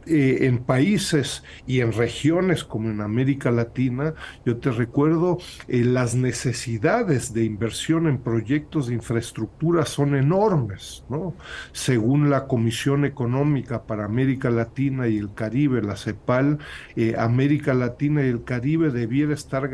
Eh, 0.08 0.48
en 0.48 0.64
países 0.64 1.44
y 1.68 1.82
en 1.82 1.92
regiones 1.92 2.64
como 2.64 2.90
en 2.90 3.02
América 3.02 3.52
Latina, 3.52 4.16
yo 4.44 4.58
te 4.58 4.72
recuerdo, 4.72 5.38
eh, 5.68 5.84
las 5.84 6.16
necesidades 6.16 7.34
de 7.34 7.44
inversión 7.44 8.08
en 8.08 8.18
proyectos 8.18 8.88
de 8.88 8.96
infraestructura 8.96 9.86
son 9.86 10.16
enormes, 10.16 11.06
¿no? 11.08 11.36
Según 11.72 12.32
la 12.32 12.48
Comisión 12.48 13.06
Económica 13.06 13.84
para 13.84 14.06
América 14.06 14.50
Latina 14.50 15.08
y 15.08 15.18
el 15.18 15.36
Caribe, 15.36 15.84
la 15.84 15.96
CEPAL, 15.96 16.58
eh, 16.96 17.14
América 17.20 17.76
Latina 17.76 18.26
y 18.26 18.30
el 18.30 18.44
Caribe 18.44 18.90
debiera 18.90 19.36
estar 19.36 19.70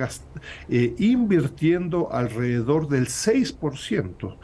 invirtiendo 0.98 2.12
alrededor 2.12 2.90
del 2.90 3.08
6% 3.08 4.38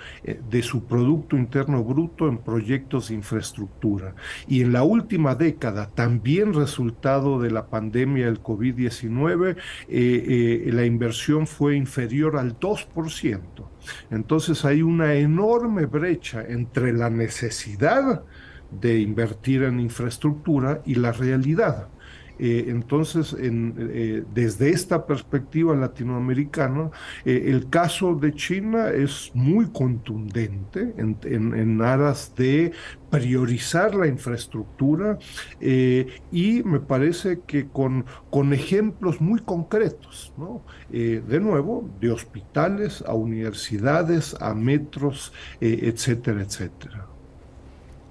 de 0.49 0.63
su 0.63 0.85
Producto 0.85 1.35
Interno 1.35 1.83
Bruto 1.83 2.29
en 2.29 2.37
proyectos 2.37 3.09
de 3.09 3.15
infraestructura. 3.15 4.15
Y 4.47 4.61
en 4.61 4.71
la 4.71 4.83
última 4.83 5.35
década, 5.35 5.72
también 5.93 6.53
resultado 6.53 7.39
de 7.39 7.51
la 7.51 7.67
pandemia 7.67 8.25
del 8.25 8.41
COVID-19, 8.41 9.55
eh, 9.55 9.55
eh, 9.89 10.71
la 10.71 10.85
inversión 10.85 11.47
fue 11.47 11.75
inferior 11.75 12.37
al 12.37 12.59
2%. 12.59 13.39
Entonces 14.11 14.65
hay 14.65 14.81
una 14.81 15.15
enorme 15.15 15.85
brecha 15.85 16.43
entre 16.47 16.93
la 16.93 17.09
necesidad 17.09 18.23
de 18.71 18.99
invertir 18.99 19.63
en 19.63 19.79
infraestructura 19.79 20.81
y 20.85 20.95
la 20.95 21.11
realidad. 21.11 21.89
Eh, 22.39 22.65
entonces, 22.67 23.35
eh, 23.39 24.23
desde 24.33 24.69
esta 24.69 25.05
perspectiva 25.05 25.75
latinoamericana, 25.75 26.89
eh, 27.25 27.45
el 27.47 27.69
caso 27.69 28.15
de 28.15 28.33
China 28.33 28.89
es 28.89 29.31
muy 29.33 29.67
contundente 29.67 30.93
en, 30.97 31.81
aras 31.81 32.33
de 32.35 32.71
priorizar 33.09 33.93
la 33.93 34.07
infraestructura 34.07 35.19
y 35.59 36.63
me 36.63 36.79
parece 36.79 37.41
que 37.41 37.67
con, 37.67 38.05
con 38.31 38.53
ejemplos 38.53 39.21
muy 39.21 39.39
concretos, 39.41 40.33
¿no? 40.37 40.63
de 40.89 41.39
nuevo, 41.39 41.89
de 41.99 42.11
hospitales 42.11 43.03
a 43.05 43.13
universidades, 43.13 44.35
a 44.39 44.53
metros, 44.53 45.31
etcétera, 45.59 46.41
etcétera. 46.41 47.07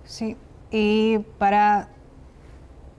Sí, 0.04 0.36
y 0.70 1.18
para 1.38 1.88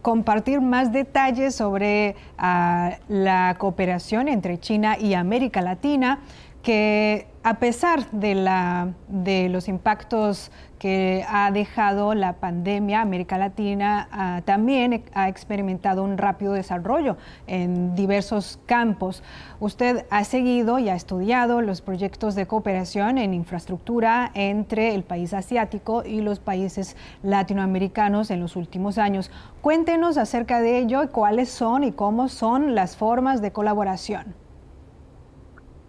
compartir 0.04 0.62
más 0.62 0.92
detalles 0.92 1.56
sobre 1.56 2.16
ah, 2.38 2.98
la 3.08 3.56
cooperación 3.58 4.28
entre 4.28 4.60
China 4.60 5.00
y 5.00 5.16
América 5.16 5.62
Latina, 5.62 6.20
que 6.62 7.28
a 7.42 7.56
pesar 7.56 8.12
de, 8.12 8.36
la, 8.36 8.94
de 9.08 9.50
los 9.50 9.68
impactos 9.68 10.52
que 10.84 11.24
ha 11.30 11.50
dejado 11.50 12.14
la 12.14 12.34
pandemia, 12.42 13.00
América 13.00 13.38
Latina 13.38 14.10
ah, 14.12 14.42
también 14.44 15.06
ha 15.14 15.30
experimentado 15.30 16.04
un 16.04 16.18
rápido 16.18 16.52
desarrollo 16.52 17.16
en 17.48 17.96
diversos 17.96 18.60
campos. 18.66 19.24
Usted 19.62 20.06
ha 20.10 20.26
seguido 20.26 20.80
y 20.80 20.90
ha 20.90 20.96
estudiado 20.96 21.62
los 21.62 21.80
proyectos 21.80 22.36
de 22.36 22.48
cooperación 22.48 23.18
en 23.18 23.34
infraestructura 23.34 24.30
entre 24.34 24.94
el 24.94 25.04
país 25.04 25.34
asiático 25.34 26.04
y 26.04 26.20
los 26.20 26.40
países 26.40 26.98
latinoamericanos 27.22 28.30
en 28.30 28.42
los 28.42 28.58
últimos 28.58 28.98
años. 28.98 29.32
Cuéntenos 29.62 30.18
acerca 30.18 30.60
de 30.60 30.80
ello, 30.80 31.10
cuáles 31.14 31.48
son 31.48 31.86
y 31.86 31.94
cómo 31.94 32.28
son 32.28 32.76
las 32.76 32.98
formas 32.98 33.42
de 33.42 33.54
colaboración. 33.54 34.43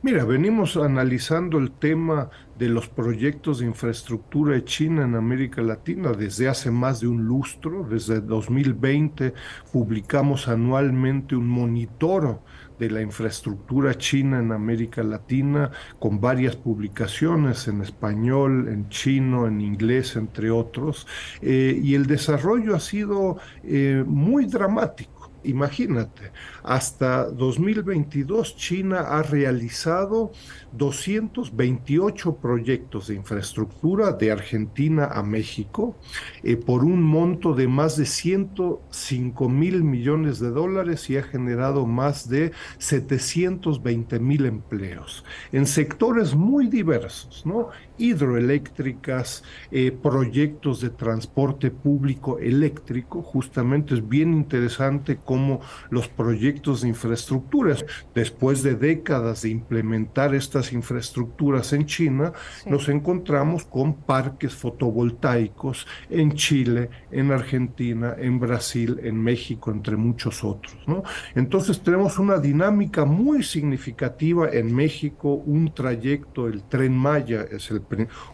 Mira, 0.05 0.23
venimos 0.27 0.77
analizando 0.77 1.57
el 1.57 1.71
tema 1.71 2.29
de 2.59 2.69
los 2.69 2.90
proyectos 2.90 3.61
de 3.61 3.64
infraestructura 3.64 4.53
de 4.53 4.62
China 4.62 5.05
en 5.05 5.14
América 5.14 5.62
Latina 5.62 6.12
desde 6.12 6.47
hace 6.47 6.71
más 6.71 7.01
de 7.01 7.07
un 7.07 7.25
lustro. 7.25 7.87
Desde 7.88 8.21
2020 8.21 9.33
publicamos 9.73 10.47
anualmente 10.47 11.35
un 11.35 11.49
monitor 11.49 12.43
de 12.79 12.90
la 12.90 13.01
infraestructura 13.01 13.97
china 13.97 14.40
en 14.40 14.53
América 14.53 15.03
Latina 15.03 15.71
con 15.99 16.21
varias 16.21 16.55
publicaciones 16.55 17.67
en 17.67 17.81
español, 17.81 18.69
en 18.69 18.90
chino, 18.90 19.47
en 19.47 19.62
inglés, 19.62 20.17
entre 20.17 20.51
otros. 20.51 21.07
Eh, 21.40 21.81
y 21.83 21.95
el 21.95 22.05
desarrollo 22.05 22.77
ha 22.77 22.81
sido 22.81 23.38
eh, 23.62 24.05
muy 24.07 24.45
dramático 24.45 25.13
Imagínate, 25.44 26.33
hasta 26.62 27.24
2022 27.30 28.57
China 28.57 29.00
ha 29.00 29.22
realizado 29.22 30.33
228 30.72 32.37
proyectos 32.37 33.09
de 33.09 33.14
infraestructura 33.14 34.12
de 34.12 34.33
Argentina 34.33 35.07
a 35.07 35.22
México 35.22 35.96
eh, 36.42 36.57
por 36.57 36.85
un 36.85 37.02
monto 37.02 37.54
de 37.54 37.68
más 37.68 37.96
de 37.96 38.07
105 38.07 39.48
mil 39.48 39.85
millones 39.85 40.40
de 40.40 40.50
dólares 40.50 41.09
y 41.11 41.16
ha 41.16 41.22
generado 41.22 41.87
más 41.87 42.28
de 42.28 42.52
720 42.78 44.18
mil 44.18 44.46
empleos 44.46 45.24
en 45.52 45.66
sectores 45.66 46.35
muy 46.35 46.68
diversos, 46.68 47.44
¿no? 47.46 47.68
Hidroeléctricas, 47.98 49.44
eh, 49.70 49.92
proyectos 49.92 50.80
de 50.80 50.90
transporte 50.90 51.70
público 51.70 52.38
eléctrico, 52.38 53.22
justamente 53.22 53.94
es 53.94 54.09
bien 54.09 54.35
interesante 54.35 55.16
como 55.35 55.61
los 55.90 56.07
proyectos 56.07 56.83
de 56.83 56.88
infraestructuras. 56.90 57.85
Después 58.14 58.62
de 58.62 58.77
décadas 58.77 59.42
de 59.42 59.49
implementar 59.49 60.33
estas 60.33 60.73
infraestructuras 60.73 61.73
en 61.73 61.87
China, 61.87 62.33
nos 62.66 62.88
encontramos 62.88 63.64
con 63.64 63.94
parques 63.94 64.55
fotovoltaicos 64.55 65.88
en 66.09 66.35
Chile, 66.35 66.88
en 67.11 67.33
Argentina, 67.33 68.14
en 68.16 68.38
Brasil, 68.38 69.01
en 69.03 69.20
México, 69.20 69.73
entre 69.73 69.97
muchos 69.97 70.44
otros. 70.44 70.77
¿no? 70.87 71.03
Entonces 71.35 71.81
tenemos 71.81 72.16
una 72.20 72.38
dinámica 72.38 73.05
muy 73.05 73.42
significativa 73.42 74.49
en 74.53 74.73
México, 74.73 75.35
un 75.35 75.75
trayecto, 75.75 76.47
el 76.47 76.62
tren 76.62 76.97
Maya 76.97 77.44
es 77.51 77.73
el, 77.73 77.83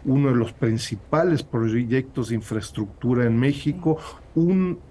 uno 0.05 0.29
de 0.29 0.35
los 0.35 0.53
principales 0.53 1.43
proyectos 1.43 2.29
de 2.29 2.35
infraestructura 2.35 3.25
en 3.25 3.39
México, 3.39 3.97
un 4.35 4.90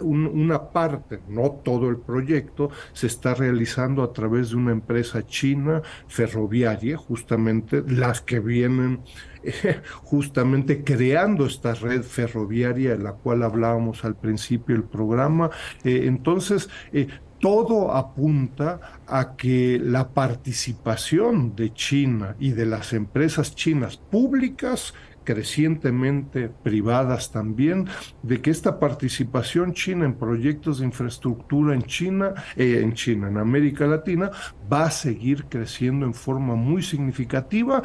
una 0.00 0.70
parte, 0.70 1.20
no 1.28 1.50
todo 1.64 1.88
el 1.88 1.98
proyecto, 1.98 2.70
se 2.92 3.06
está 3.06 3.34
realizando 3.34 4.02
a 4.02 4.12
través 4.12 4.50
de 4.50 4.56
una 4.56 4.72
empresa 4.72 5.26
china 5.26 5.82
ferroviaria, 6.08 6.96
justamente 6.96 7.82
las 7.86 8.20
que 8.20 8.40
vienen 8.40 9.00
justamente 10.02 10.84
creando 10.84 11.46
esta 11.46 11.74
red 11.74 12.02
ferroviaria 12.02 12.96
de 12.96 13.02
la 13.02 13.12
cual 13.12 13.42
hablábamos 13.42 14.04
al 14.04 14.14
principio 14.16 14.74
del 14.74 14.84
programa. 14.84 15.50
Eh, 15.84 16.02
entonces, 16.04 16.68
eh, 16.92 17.08
todo 17.42 17.92
apunta 17.92 19.00
a 19.08 19.36
que 19.36 19.80
la 19.82 20.10
participación 20.10 21.56
de 21.56 21.74
China 21.74 22.36
y 22.38 22.52
de 22.52 22.66
las 22.66 22.92
empresas 22.92 23.56
chinas 23.56 23.96
públicas 23.96 24.94
crecientemente 25.24 26.48
privadas 26.48 27.30
también, 27.30 27.88
de 28.22 28.40
que 28.40 28.50
esta 28.50 28.78
participación 28.78 29.74
china 29.74 30.04
en 30.04 30.14
proyectos 30.14 30.78
de 30.78 30.86
infraestructura 30.86 31.74
en 31.74 31.82
China, 31.82 32.34
eh, 32.56 32.80
en 32.82 32.94
China, 32.94 33.28
en 33.28 33.38
América 33.38 33.86
Latina, 33.86 34.30
va 34.72 34.84
a 34.84 34.90
seguir 34.90 35.44
creciendo 35.44 36.06
en 36.06 36.14
forma 36.14 36.54
muy 36.54 36.82
significativa 36.82 37.82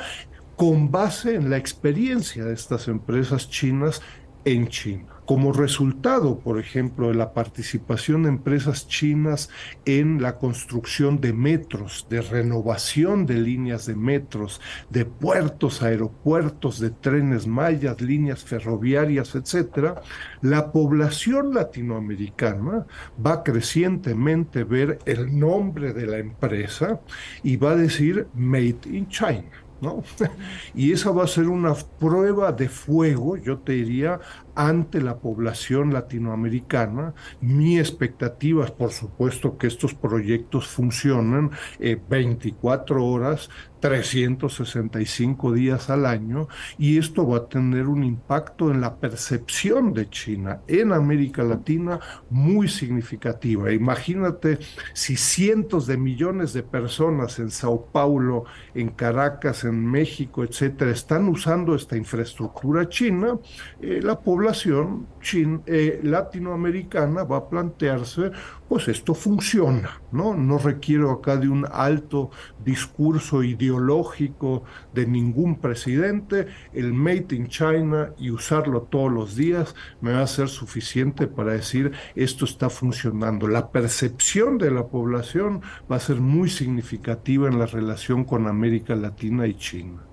con 0.56 0.92
base 0.92 1.36
en 1.36 1.50
la 1.50 1.58
experiencia 1.58 2.44
de 2.44 2.54
estas 2.54 2.88
empresas 2.88 3.50
chinas 3.50 4.02
en 4.44 4.68
China. 4.68 5.17
Como 5.28 5.52
resultado, 5.52 6.40
por 6.40 6.58
ejemplo, 6.58 7.10
de 7.10 7.14
la 7.14 7.34
participación 7.34 8.24
de 8.24 8.30
empresas 8.30 8.88
chinas 8.88 9.50
en 9.84 10.22
la 10.22 10.38
construcción 10.38 11.20
de 11.20 11.34
metros, 11.34 12.08
de 12.10 12.22
renovación 12.22 13.26
de 13.26 13.34
líneas 13.34 13.86
de 13.86 13.98
metros, 13.98 14.62
de 14.90 15.04
puertos, 15.04 15.84
aeropuertos, 15.84 16.80
de 16.80 16.92
trenes 16.92 17.46
mayas, 17.46 18.00
líneas 18.00 18.46
ferroviarias, 18.46 19.36
etcétera, 19.36 20.02
la 20.42 20.72
población 20.72 21.54
latinoamericana 21.54 22.86
va 23.24 23.44
crecientemente 23.44 24.64
ver 24.64 25.00
el 25.06 25.38
nombre 25.38 25.92
de 25.92 26.08
la 26.08 26.20
empresa 26.20 27.02
y 27.44 27.58
va 27.58 27.72
a 27.72 27.76
decir 27.76 28.30
Made 28.34 28.80
in 28.86 29.10
China. 29.10 29.67
¿No? 29.82 30.04
y 30.76 30.92
esa 30.92 31.12
va 31.12 31.24
a 31.24 31.28
ser 31.28 31.48
una 31.48 31.74
prueba 31.74 32.52
de 32.52 32.70
fuego, 32.70 33.38
yo 33.38 33.60
te 33.60 33.74
diría, 33.74 34.20
ante 34.56 35.02
la 35.02 35.18
población 35.18 35.94
latinoamericana. 35.94 37.14
Mi 37.42 37.78
expectativa 37.78 38.66
es, 38.66 38.72
por 38.72 38.92
supuesto, 38.92 39.58
que 39.58 39.68
estos 39.68 39.94
proyectos 39.94 40.68
funcionen 40.68 41.52
24 41.80 42.98
eh, 42.98 43.02
horas 43.02 43.50
365 43.80 45.54
días 45.54 45.90
al 45.90 46.06
año 46.06 46.48
y 46.78 46.98
esto 46.98 47.28
va 47.28 47.38
a 47.38 47.48
tener 47.48 47.88
un 47.88 48.04
impacto 48.04 48.72
en 48.72 48.82
la 48.82 48.96
percepción 48.96 49.94
de 49.94 50.10
China 50.10 50.62
en 50.68 50.94
América 50.94 51.44
Latina 51.44 52.00
muy 52.30 52.68
significativa. 52.68 53.72
Imagínate 53.72 54.60
si 54.94 55.16
cientos 55.16 55.88
de 55.88 55.98
millones 55.98 56.54
de 56.54 56.64
personas 56.64 57.40
en 57.40 57.52
Sao 57.52 57.88
Paulo, 57.92 58.46
en 58.74 58.90
Caracas, 58.90 59.64
en 59.64 59.86
México, 59.86 60.44
etcétera, 60.44 60.92
están 60.92 61.28
usando 61.28 61.76
esta 61.76 61.98
infraestructura 61.98 62.90
china, 62.90 63.38
eh, 63.82 64.00
la 64.02 64.20
población 64.20 65.08
eh, 65.34 66.00
latinoamericana 66.04 67.24
va 67.24 67.38
a 67.38 67.50
plantearse 67.50 68.32
pues 68.70 68.88
esto 68.88 69.14
funciona, 69.14 70.02
¿no? 70.12 70.34
No 70.34 70.58
requiero 70.58 71.12
acá 71.12 71.38
de 71.38 71.48
un 71.48 71.66
alto 71.72 72.32
discurso 72.64 73.44
ideológico 73.44 74.64
de 74.94 75.06
ningún 75.06 75.56
presidente, 75.56 76.48
el 76.74 76.94
Made 76.94 77.28
in 77.32 77.48
China 77.48 78.12
y 78.18 78.32
usarlo 78.32 78.84
todos 78.84 79.12
los 79.12 79.36
días 79.36 79.76
me 80.02 80.14
va 80.14 80.22
a 80.22 80.28
ser 80.28 80.50
suficiente 80.50 81.28
para 81.28 81.54
decir 81.54 81.92
esto 82.16 82.46
está 82.46 82.70
funcionando. 82.70 83.48
La 83.48 83.70
percepción 83.70 84.58
de 84.58 84.72
la 84.72 84.88
población 84.88 85.62
va 85.90 85.96
a 85.96 86.00
ser 86.00 86.18
muy 86.18 86.50
significativa 86.50 87.48
en 87.48 87.60
la 87.60 87.66
relación 87.66 88.24
con 88.24 88.48
América 88.48 88.96
Latina 88.96 89.48
y 89.48 89.56
China. 89.56 90.04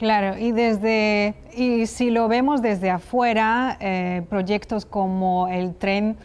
Claro, 0.00 0.38
y 0.38 0.52
desde 0.52 1.34
y 1.54 1.84
si 1.84 2.08
lo 2.08 2.26
vemos 2.26 2.62
desde 2.62 2.88
afuera, 2.88 3.76
eh, 3.80 4.22
proyectos 4.30 4.86
como 4.86 5.48
el 5.48 5.74
tren 5.74 6.16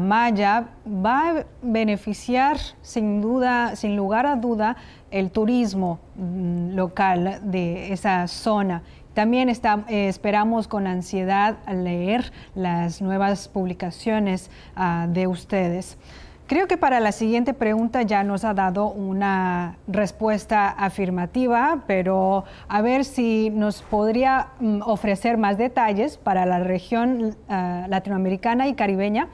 Maya 0.00 0.68
va 0.86 1.30
a 1.30 1.44
beneficiar 1.60 2.56
sin 2.80 3.20
duda, 3.20 3.76
sin 3.76 3.94
lugar 3.94 4.26
a 4.26 4.36
duda, 4.36 4.76
el 5.10 5.30
turismo 5.30 5.98
mm, 6.16 6.74
local 6.74 7.40
de 7.42 7.92
esa 7.92 8.26
zona. 8.26 8.82
También 9.12 9.48
está, 9.48 9.84
eh, 9.88 10.08
esperamos 10.08 10.68
con 10.68 10.86
ansiedad 10.86 11.56
leer 11.72 12.32
las 12.54 13.00
nuevas 13.02 13.48
publicaciones 13.48 14.50
ah, 14.76 15.06
de 15.08 15.26
ustedes. 15.26 15.98
Creo 16.46 16.68
que 16.68 16.76
para 16.76 17.00
la 17.00 17.10
siguiente 17.10 17.54
pregunta 17.54 18.02
ya 18.02 18.22
nos 18.22 18.44
ha 18.44 18.54
dado 18.54 18.86
una 18.86 19.78
respuesta 19.88 20.68
afirmativa, 20.68 21.82
pero 21.88 22.44
a 22.68 22.82
ver 22.82 23.04
si 23.04 23.50
nos 23.50 23.82
podría 23.82 24.48
mm, 24.60 24.82
ofrecer 24.82 25.38
más 25.38 25.58
detalles 25.58 26.18
para 26.18 26.46
la 26.46 26.60
región 26.60 27.36
ah, 27.48 27.86
latinoamericana 27.88 28.68
y 28.68 28.74
caribeña 28.74 29.28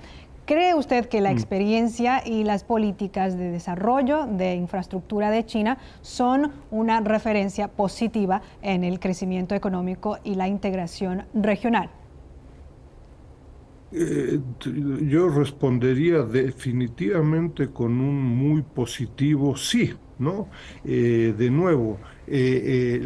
¿Cree 0.53 0.75
usted 0.75 1.07
que 1.07 1.23
la 1.23 1.31
mm. 1.31 1.33
experiencia 1.33 2.23
y 2.27 2.45
las 2.45 2.63
políticas 2.63 3.39
de 3.39 3.51
desarrollo 3.51 4.27
de 4.27 4.55
infraestructura 4.55 5.31
de 5.31 5.47
China 5.47 5.79
son 6.03 6.53
una 6.71 7.01
referencia 7.01 7.69
positiva 7.69 8.43
en 8.61 8.85
el 8.85 9.01
crecimiento 9.01 9.55
económico 9.55 10.19
y 10.25 10.35
la 10.35 10.49
integración 10.49 11.25
regional? 11.33 11.89
Eh, 13.93 14.41
yo 15.09 15.31
respondería 15.31 16.21
definitivamente 16.21 17.69
con 17.69 17.99
un 17.99 18.23
muy 18.23 18.61
positivo 18.61 19.57
sí, 19.57 19.95
Eh, 20.85 21.35
de 21.37 21.51
nuevo, 21.51 21.99
eh, 22.27 23.01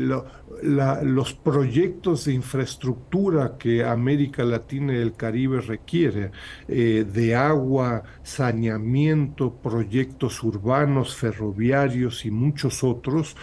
los 0.62 1.34
proyectos 1.34 2.26
de 2.26 2.34
infraestructura 2.34 3.56
que 3.58 3.84
América 3.84 4.44
Latina 4.44 4.92
y 4.92 4.98
el 4.98 5.14
Caribe 5.14 5.60
requiere, 5.60 6.30
de 6.68 7.34
agua, 7.34 8.02
saneamiento, 8.22 9.54
proyectos 9.54 10.42
urbanos, 10.42 11.16
ferroviarios 11.16 12.24
y 12.24 12.30
muchos 12.30 12.84
otros, 12.84 13.36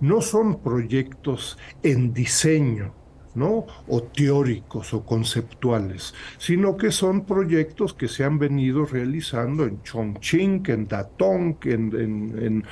no 0.00 0.20
son 0.20 0.60
proyectos 0.60 1.58
en 1.82 2.12
diseño, 2.12 2.92
¿no? 3.34 3.66
o 3.86 4.02
teóricos 4.02 4.94
o 4.94 5.04
conceptuales, 5.04 6.14
sino 6.38 6.76
que 6.76 6.90
son 6.90 7.24
proyectos 7.24 7.94
que 7.94 8.08
se 8.08 8.24
han 8.24 8.38
venido 8.38 8.84
realizando 8.84 9.64
en 9.64 9.82
Chongqing, 9.82 10.62
en 10.66 10.88
Datong, 10.88 11.56
en, 11.64 11.92
en 11.94 12.64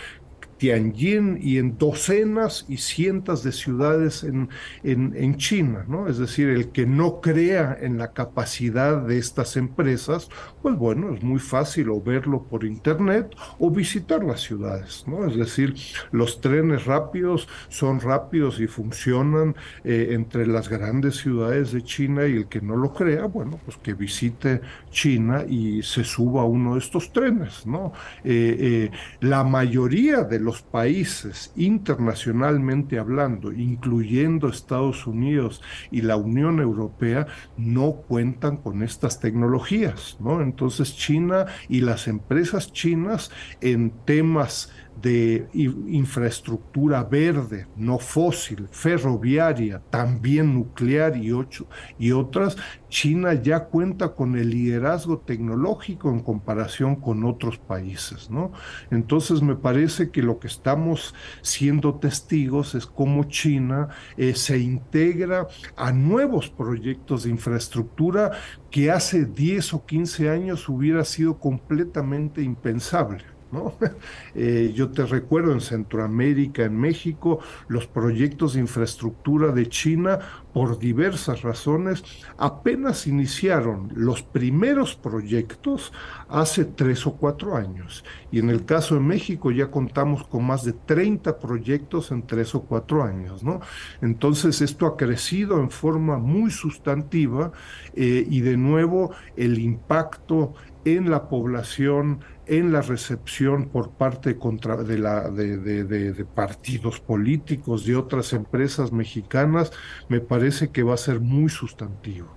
Tianjin 0.58 1.38
y 1.40 1.58
en 1.58 1.76
docenas 1.78 2.64
y 2.68 2.78
cientos 2.78 3.42
de 3.42 3.52
ciudades 3.52 4.24
en, 4.24 4.48
en, 4.82 5.36
China, 5.36 5.84
¿no? 5.88 6.08
Es 6.08 6.18
decir, 6.18 6.48
el 6.48 6.70
que 6.70 6.86
no 6.86 7.20
crea 7.20 7.76
en 7.80 7.98
la 7.98 8.12
capacidad 8.12 9.02
de 9.02 9.18
estas 9.18 9.56
empresas, 9.56 10.28
pues 10.62 10.76
bueno, 10.76 11.14
es 11.14 11.22
muy 11.22 11.40
fácil 11.40 11.90
o 11.90 12.00
verlo 12.00 12.44
por 12.44 12.64
internet 12.64 13.34
o 13.58 13.70
visitar 13.70 14.24
las 14.24 14.40
ciudades, 14.40 15.04
¿no? 15.06 15.26
Es 15.26 15.36
decir, 15.36 15.74
los 16.10 16.40
trenes 16.40 16.86
rápidos 16.86 17.48
son 17.68 18.00
rápidos 18.00 18.60
y 18.60 18.66
funcionan 18.66 19.54
eh, 19.84 20.08
entre 20.10 20.46
las 20.46 20.68
grandes 20.68 21.16
ciudades 21.16 21.72
de 21.72 21.82
China 21.82 22.26
y 22.26 22.36
el 22.36 22.48
que 22.48 22.60
no 22.60 22.76
lo 22.76 22.92
crea, 22.94 23.26
bueno, 23.26 23.60
pues 23.64 23.76
que 23.76 23.94
visite 23.94 24.60
China 24.90 25.44
y 25.46 25.82
se 25.82 26.04
suba 26.04 26.42
a 26.42 26.44
uno 26.44 26.74
de 26.74 26.80
estos 26.80 27.12
trenes, 27.12 27.66
¿no? 27.66 27.92
Eh, 28.24 28.56
eh, 28.58 28.90
la 29.20 29.44
mayoría 29.44 30.22
de 30.22 30.40
los 30.46 30.62
países 30.62 31.52
internacionalmente 31.56 32.98
hablando, 32.98 33.52
incluyendo 33.52 34.48
Estados 34.48 35.06
Unidos 35.06 35.60
y 35.90 36.02
la 36.02 36.16
Unión 36.16 36.60
Europea, 36.60 37.26
no 37.56 37.92
cuentan 37.92 38.56
con 38.56 38.82
estas 38.82 39.20
tecnologías, 39.20 40.16
¿no? 40.20 40.40
Entonces 40.40 40.96
China 40.96 41.46
y 41.68 41.80
las 41.80 42.06
empresas 42.06 42.72
chinas 42.72 43.30
en 43.60 43.90
temas 44.06 44.70
de 45.00 45.48
infraestructura 45.52 47.04
verde, 47.04 47.66
no 47.76 47.98
fósil, 47.98 48.68
ferroviaria, 48.70 49.82
también 49.90 50.54
nuclear 50.54 51.16
y, 51.16 51.32
ocho, 51.32 51.66
y 51.98 52.12
otras, 52.12 52.56
China 52.88 53.34
ya 53.34 53.64
cuenta 53.64 54.14
con 54.14 54.36
el 54.36 54.50
liderazgo 54.50 55.18
tecnológico 55.18 56.10
en 56.10 56.20
comparación 56.20 56.96
con 56.96 57.24
otros 57.24 57.58
países, 57.58 58.30
¿no? 58.30 58.52
Entonces 58.90 59.42
me 59.42 59.54
parece 59.56 60.10
que 60.10 60.22
lo 60.22 60.38
que 60.38 60.46
estamos 60.46 61.14
siendo 61.42 61.96
testigos 61.96 62.74
es 62.74 62.86
cómo 62.86 63.24
China 63.24 63.88
eh, 64.16 64.34
se 64.34 64.58
integra 64.58 65.46
a 65.76 65.92
nuevos 65.92 66.48
proyectos 66.48 67.24
de 67.24 67.30
infraestructura 67.30 68.32
que 68.70 68.90
hace 68.90 69.26
10 69.26 69.74
o 69.74 69.86
15 69.86 70.30
años 70.30 70.68
hubiera 70.68 71.04
sido 71.04 71.38
completamente 71.38 72.42
impensable. 72.42 73.35
Eh, 74.38 74.72
yo 74.74 74.90
te 74.90 75.06
recuerdo 75.06 75.52
en 75.52 75.62
Centroamérica, 75.62 76.64
en 76.64 76.76
México, 76.76 77.40
los 77.68 77.86
proyectos 77.86 78.52
de 78.52 78.60
infraestructura 78.60 79.50
de 79.50 79.66
China, 79.68 80.18
por 80.52 80.78
diversas 80.78 81.40
razones, 81.40 82.02
apenas 82.36 83.06
iniciaron 83.06 83.90
los 83.94 84.22
primeros 84.22 84.94
proyectos 84.94 85.92
hace 86.28 86.66
tres 86.66 87.06
o 87.06 87.16
cuatro 87.16 87.56
años. 87.56 88.04
Y 88.30 88.40
en 88.40 88.50
el 88.50 88.64
caso 88.64 88.94
de 88.94 89.00
México 89.00 89.50
ya 89.50 89.70
contamos 89.70 90.26
con 90.26 90.44
más 90.46 90.64
de 90.64 90.72
30 90.72 91.38
proyectos 91.38 92.10
en 92.10 92.26
tres 92.26 92.54
o 92.54 92.62
cuatro 92.62 93.02
años, 93.02 93.42
¿no? 93.42 93.60
Entonces 94.02 94.60
esto 94.60 94.86
ha 94.86 94.96
crecido 94.96 95.60
en 95.60 95.70
forma 95.70 96.18
muy 96.18 96.50
sustantiva 96.50 97.52
eh, 97.94 98.26
y 98.28 98.40
de 98.40 98.56
nuevo 98.56 99.12
el 99.36 99.58
impacto 99.58 100.54
en 100.86 101.10
la 101.10 101.28
población, 101.28 102.20
en 102.46 102.72
la 102.72 102.80
recepción 102.80 103.68
por 103.68 103.90
parte 103.90 104.34
de, 104.34 104.98
la, 104.98 105.28
de, 105.28 106.24
partidos 106.32 107.00
políticos, 107.00 107.84
de 107.84 107.96
otras 107.96 108.32
empresas 108.32 108.92
mexicanas, 108.92 109.72
me 110.08 110.20
parece 110.20 110.68
que 110.68 110.84
va 110.84 110.94
a 110.94 110.98
ser 110.98 111.18
muy 111.18 111.50
sustantivo. 111.50 112.28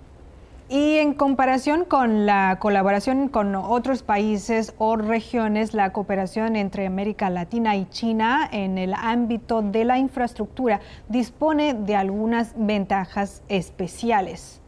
Y 0.68 0.98
en 0.98 1.14
comparación 1.14 1.86
con 1.86 2.26
la 2.26 2.58
colaboración 2.60 3.28
con 3.28 3.54
otros 3.56 4.02
países 4.02 4.74
o 4.80 4.98
regiones, 4.98 5.76
la 5.76 5.94
cooperación 5.94 6.56
entre 6.56 6.88
América 6.88 7.30
Latina 7.30 7.76
y 7.76 7.88
China 7.90 8.50
en 8.52 8.80
el 8.80 8.96
ámbito 8.96 9.62
de 9.62 9.86
la 9.86 10.00
infraestructura 10.00 10.80
dispone 11.08 11.76
de 11.76 11.96
algunas 11.96 12.54
ventajas 12.56 13.44
especiales. 13.48 14.60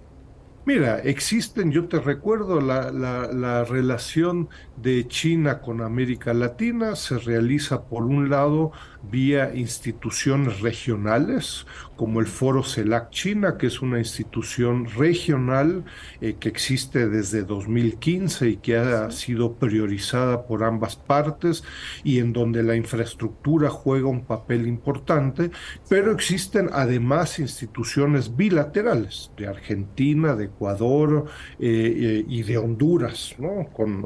Mira, 0.63 0.99
existen, 0.99 1.71
yo 1.71 1.87
te 1.87 1.99
recuerdo, 1.99 2.61
la, 2.61 2.91
la, 2.91 3.63
relación 3.63 4.49
de 4.81 5.07
China 5.07 5.61
con 5.61 5.81
América 5.81 6.33
Latina 6.33 6.95
se 6.95 7.19
realiza 7.19 7.83
por 7.83 8.03
un 8.03 8.29
lado 8.29 8.71
vía 9.03 9.53
instituciones 9.55 10.61
regionales, 10.61 11.65
como 11.95 12.19
el 12.19 12.27
Foro 12.27 12.63
CELAC 12.63 13.09
China, 13.09 13.57
que 13.57 13.67
es 13.67 13.81
una 13.81 13.99
institución 13.99 14.85
regional 14.85 15.83
eh, 16.19 16.35
que 16.39 16.49
existe 16.49 17.07
desde 17.07 17.43
2015 17.43 18.49
y 18.49 18.57
que 18.57 18.77
ha 18.77 19.09
sido 19.11 19.53
priorizada 19.53 20.45
por 20.45 20.63
ambas 20.63 20.95
partes 20.95 21.63
y 22.03 22.19
en 22.19 22.33
donde 22.33 22.63
la 22.63 22.75
infraestructura 22.75 23.69
juega 23.69 24.07
un 24.07 24.25
papel 24.25 24.67
importante, 24.67 25.51
pero 25.89 26.11
existen 26.11 26.69
además 26.73 27.39
instituciones 27.39 28.35
bilaterales 28.35 29.31
de 29.37 29.47
Argentina, 29.47 30.35
de 30.35 30.45
Ecuador 30.45 31.25
eh, 31.59 31.67
eh, 31.69 32.25
y 32.27 32.43
de 32.43 32.57
Honduras, 32.57 33.35
¿no? 33.37 33.67
Con, 33.73 34.05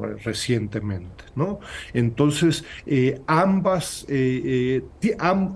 Entonces, 1.93 2.65
ambas, 3.28 4.06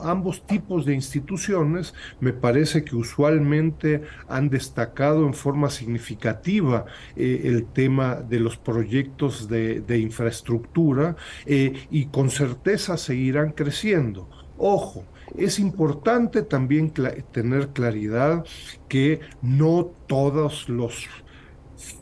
ambos 0.01 0.45
tipos 0.45 0.85
de 0.85 0.93
instituciones 0.93 1.93
me 2.19 2.33
parece 2.33 2.83
que 2.83 2.95
usualmente 2.95 4.01
han 4.27 4.49
destacado 4.49 5.25
en 5.25 5.33
forma 5.33 5.69
significativa 5.69 6.85
eh, 7.15 7.41
el 7.45 7.65
tema 7.65 8.15
de 8.15 8.39
los 8.39 8.57
proyectos 8.57 9.47
de, 9.47 9.99
infraestructura 9.99 11.15
eh, 11.45 11.87
y 11.91 12.05
con 12.05 12.29
certeza 12.29 12.97
seguirán 12.97 13.51
creciendo. 13.51 14.29
Ojo, 14.57 15.05
es 15.37 15.59
importante 15.59 16.41
también 16.41 16.91
tener 17.31 17.69
claridad 17.69 18.45
que 18.87 19.19
no 19.41 19.91
todos 20.07 20.67
los 20.69 21.07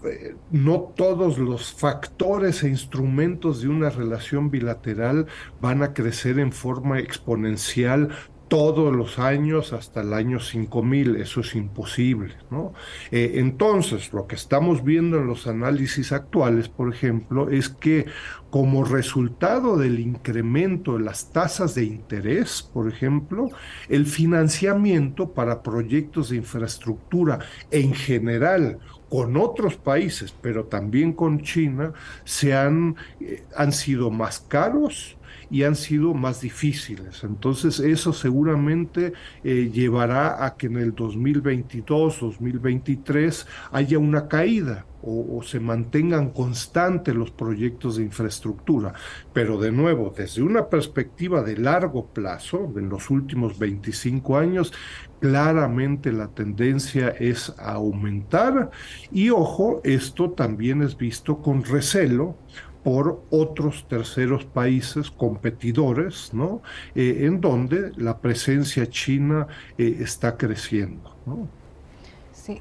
eh, 0.03 0.35
no 0.51 0.93
todos 0.95 1.37
los 1.37 1.73
factores 1.73 2.63
e 2.63 2.69
instrumentos 2.69 3.61
de 3.61 3.67
una 3.67 3.89
relación 3.89 4.49
bilateral 4.49 5.27
van 5.61 5.83
a 5.83 5.93
crecer 5.93 6.39
en 6.39 6.51
forma 6.51 6.99
exponencial 6.99 8.09
todos 8.47 8.95
los 8.95 9.19
años 9.19 9.73
hasta 9.73 10.01
el 10.01 10.13
año 10.13 10.39
5000, 10.39 11.17
eso 11.17 11.41
es 11.41 11.55
imposible, 11.55 12.35
¿no? 12.49 12.73
Eh, 13.11 13.33
entonces, 13.35 14.13
lo 14.13 14.27
que 14.27 14.35
estamos 14.35 14.83
viendo 14.83 15.17
en 15.17 15.27
los 15.27 15.47
análisis 15.47 16.11
actuales, 16.11 16.69
por 16.69 16.93
ejemplo, 16.93 17.49
es 17.49 17.69
que 17.69 18.05
como 18.49 18.85
resultado 18.85 19.77
del 19.77 19.99
incremento 19.99 20.97
de 20.97 21.03
las 21.03 21.31
tasas 21.33 21.75
de 21.75 21.83
interés, 21.83 22.61
por 22.73 22.87
ejemplo, 22.87 23.49
el 23.89 24.05
financiamiento 24.05 25.33
para 25.33 25.61
proyectos 25.61 26.29
de 26.29 26.37
infraestructura 26.37 27.39
en 27.71 27.93
general 27.93 28.79
con 29.09 29.37
otros 29.37 29.75
países, 29.75 30.33
pero 30.41 30.65
también 30.65 31.13
con 31.13 31.41
China, 31.41 31.93
se 32.23 32.53
han, 32.55 32.95
eh, 33.19 33.43
han 33.55 33.71
sido 33.71 34.11
más 34.11 34.39
caros, 34.39 35.17
y 35.49 35.63
han 35.63 35.75
sido 35.75 36.13
más 36.13 36.41
difíciles. 36.41 37.23
Entonces 37.23 37.79
eso 37.79 38.13
seguramente 38.13 39.13
eh, 39.43 39.69
llevará 39.73 40.45
a 40.45 40.55
que 40.55 40.67
en 40.67 40.77
el 40.77 40.93
2022, 40.93 42.19
2023 42.19 43.47
haya 43.71 43.99
una 43.99 44.27
caída 44.27 44.85
o, 45.01 45.41
se 45.43 45.59
mantengan 45.59 46.31
constantes 46.31 47.15
los 47.15 47.31
proyectos 47.31 47.95
de 47.95 48.03
infraestructura. 48.03 48.93
Pero 49.31 49.57
de 49.57 49.71
nuevo, 49.71 50.13
desde 50.15 50.41
una 50.41 50.67
perspectiva 50.67 51.43
de 51.43 51.55
largo 51.55 52.07
plazo, 52.07 52.73
en 52.75 52.89
los 52.89 53.09
últimos 53.09 53.57
25 53.57 54.37
años, 54.37 54.73
claramente 55.19 56.11
la 56.11 56.27
tendencia 56.27 57.09
es 57.09 57.53
a 57.57 57.73
aumentar 57.73 58.71
y 59.11 59.29
ojo, 59.29 59.81
esto 59.83 60.31
también 60.31 60.81
es 60.81 60.97
visto 60.97 61.41
con 61.41 61.63
recelo 61.63 62.35
por 62.83 63.21
otros 63.31 63.85
terceros 63.89 64.45
países 64.45 65.11
competidores, 65.11 66.33
¿no? 66.33 66.61
Eh, 66.95 67.25
en 67.25 67.41
donde 67.41 67.91
la 67.97 68.19
presencia 68.19 68.87
china 68.89 69.47
eh, 69.77 69.97
está 69.99 70.37
creciendo. 70.37 71.17
¿no? 71.25 71.49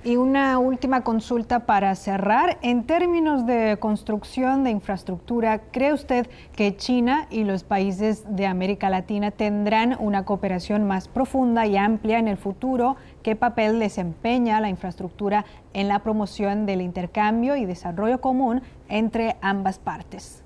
Y 0.04 0.16
una 0.16 0.58
última 0.58 1.02
consulta 1.02 1.66
para 1.66 1.94
cerrar. 1.94 2.58
En 2.62 2.84
términos 2.84 3.46
de 3.46 3.76
construcción 3.78 4.64
de 4.64 4.70
infraestructura, 4.70 5.60
¿cree 5.70 5.92
usted 5.92 6.28
que 6.54 6.76
China 6.76 7.26
y 7.30 7.44
los 7.44 7.64
países 7.64 8.24
de 8.28 8.46
América 8.46 8.90
Latina 8.90 9.30
tendrán 9.30 9.96
una 9.98 10.24
cooperación 10.24 10.86
más 10.86 11.08
profunda 11.08 11.66
y 11.66 11.76
amplia 11.76 12.18
en 12.18 12.28
el 12.28 12.36
futuro? 12.36 12.96
¿Qué 13.22 13.36
papel 13.36 13.78
desempeña 13.78 14.60
la 14.60 14.68
infraestructura 14.68 15.44
en 15.72 15.88
la 15.88 16.00
promoción 16.00 16.66
del 16.66 16.80
intercambio 16.80 17.56
y 17.56 17.64
desarrollo 17.64 18.20
común 18.20 18.62
entre 18.88 19.36
ambas 19.40 19.78
partes? 19.78 20.45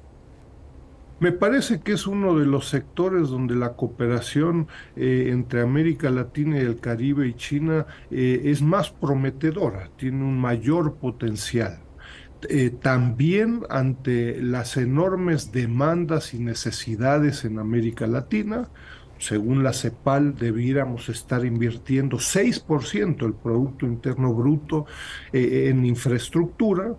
Me 1.21 1.33
parece 1.33 1.81
que 1.81 1.93
es 1.93 2.07
uno 2.07 2.39
de 2.39 2.47
los 2.47 2.71
sectores 2.71 3.29
donde 3.29 3.55
la 3.55 3.75
cooperación 3.75 4.69
eh, 4.97 5.29
entre 5.29 5.61
América 5.61 6.09
Latina 6.09 6.57
y 6.57 6.63
el 6.63 6.81
Caribe 6.81 7.29
y 7.29 7.35
China 7.35 7.85
eh, 8.11 8.41
es 8.45 8.63
más 8.63 8.89
prometedora, 8.91 9.91
tiene 9.99 10.25
un 10.25 10.41
mayor 10.41 10.95
potencial. 10.95 11.81
Eh, 12.49 12.71
también 12.71 13.65
ante 13.69 14.41
las 14.41 14.79
enormes 14.79 15.53
demandas 15.53 16.33
y 16.33 16.39
necesidades 16.39 17.45
en 17.45 17.59
América 17.59 18.07
Latina, 18.07 18.71
según 19.19 19.63
la 19.63 19.75
CEPAL, 19.75 20.37
debiéramos 20.37 21.11
estar 21.11 21.45
invirtiendo 21.45 22.17
6% 22.17 23.19
del 23.19 23.35
Producto 23.35 23.85
Interno 23.85 24.33
Bruto 24.33 24.87
en 25.35 25.85
infraestructura 25.85 26.95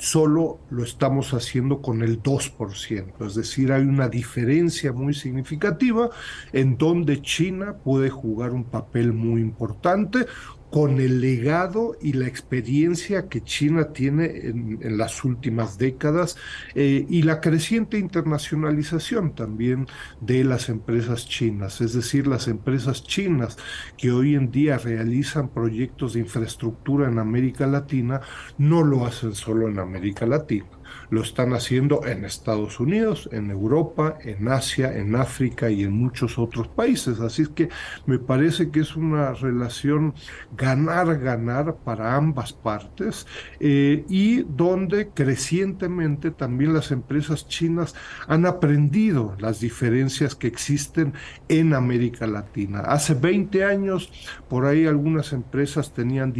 solo 0.00 0.60
lo 0.70 0.82
estamos 0.82 1.34
haciendo 1.34 1.82
con 1.82 2.02
el 2.02 2.22
2%, 2.22 3.26
es 3.26 3.34
decir, 3.34 3.70
hay 3.70 3.82
una 3.82 4.08
diferencia 4.08 4.92
muy 4.92 5.12
significativa 5.12 6.08
en 6.54 6.78
donde 6.78 7.20
China 7.20 7.76
puede 7.84 8.08
jugar 8.08 8.52
un 8.52 8.64
papel 8.64 9.12
muy 9.12 9.42
importante, 9.42 10.26
con 10.70 11.00
el 11.00 11.20
legado 11.20 11.96
y 12.00 12.12
la 12.12 12.26
experiencia 12.26 13.28
que 13.28 13.42
China 13.42 13.92
tiene 13.92 14.24
en, 14.24 14.98
las 14.98 15.24
últimas 15.24 15.78
décadas 15.78 16.36
eh, 16.74 17.06
y 17.08 17.22
la 17.22 17.40
creciente 17.40 17.98
internacionalización 17.98 19.34
también 19.34 19.86
de 20.20 20.44
las 20.44 20.68
empresas 20.68 21.26
chinas, 21.28 21.80
es 21.80 21.94
decir, 21.94 22.26
las 22.26 22.48
empresas 22.48 23.02
chinas 23.02 23.58
que 23.96 24.12
hoy 24.12 24.34
en 24.34 24.50
día 24.50 24.78
realizan 24.78 25.48
proyectos 25.48 26.14
de 26.14 26.20
infraestructura 26.20 27.08
en 27.08 27.18
América 27.18 27.66
Latina, 27.66 28.20
no 28.58 28.84
lo 28.84 29.06
hacen 29.06 29.34
solo 29.34 29.68
en 29.68 29.78
América 29.78 30.26
Latina 30.26 30.66
lo 31.10 31.22
están 31.22 31.52
haciendo 31.52 32.06
en 32.06 32.24
Estados 32.24 32.80
Unidos, 32.80 33.28
en 33.32 33.50
Europa, 33.50 34.18
en 34.22 34.48
Asia, 34.48 34.96
en 34.96 35.16
África 35.16 35.70
y 35.70 35.82
en 35.82 35.92
muchos 35.92 36.38
otros 36.38 36.68
países. 36.68 37.20
Así 37.20 37.42
es 37.42 37.48
que 37.48 37.68
me 38.06 38.18
parece 38.18 38.70
que 38.70 38.80
es 38.80 38.96
una 38.96 39.32
relación 39.32 40.14
ganar-ganar 40.56 41.76
para 41.84 42.14
ambas 42.14 42.52
partes 42.52 43.26
eh, 43.58 44.04
y 44.08 44.42
donde 44.42 45.08
crecientemente 45.08 46.30
también 46.30 46.74
las 46.74 46.92
empresas 46.92 47.48
chinas 47.48 47.94
han 48.28 48.46
aprendido 48.46 49.36
las 49.38 49.60
diferencias 49.60 50.34
que 50.34 50.46
existen 50.46 51.12
en 51.48 51.74
América 51.74 52.26
Latina. 52.26 52.80
Hace 52.80 53.14
20 53.14 53.64
años, 53.64 54.12
por 54.48 54.66
ahí 54.66 54.86
algunas 54.86 55.32
empresas 55.32 55.92
tenían, 55.92 56.32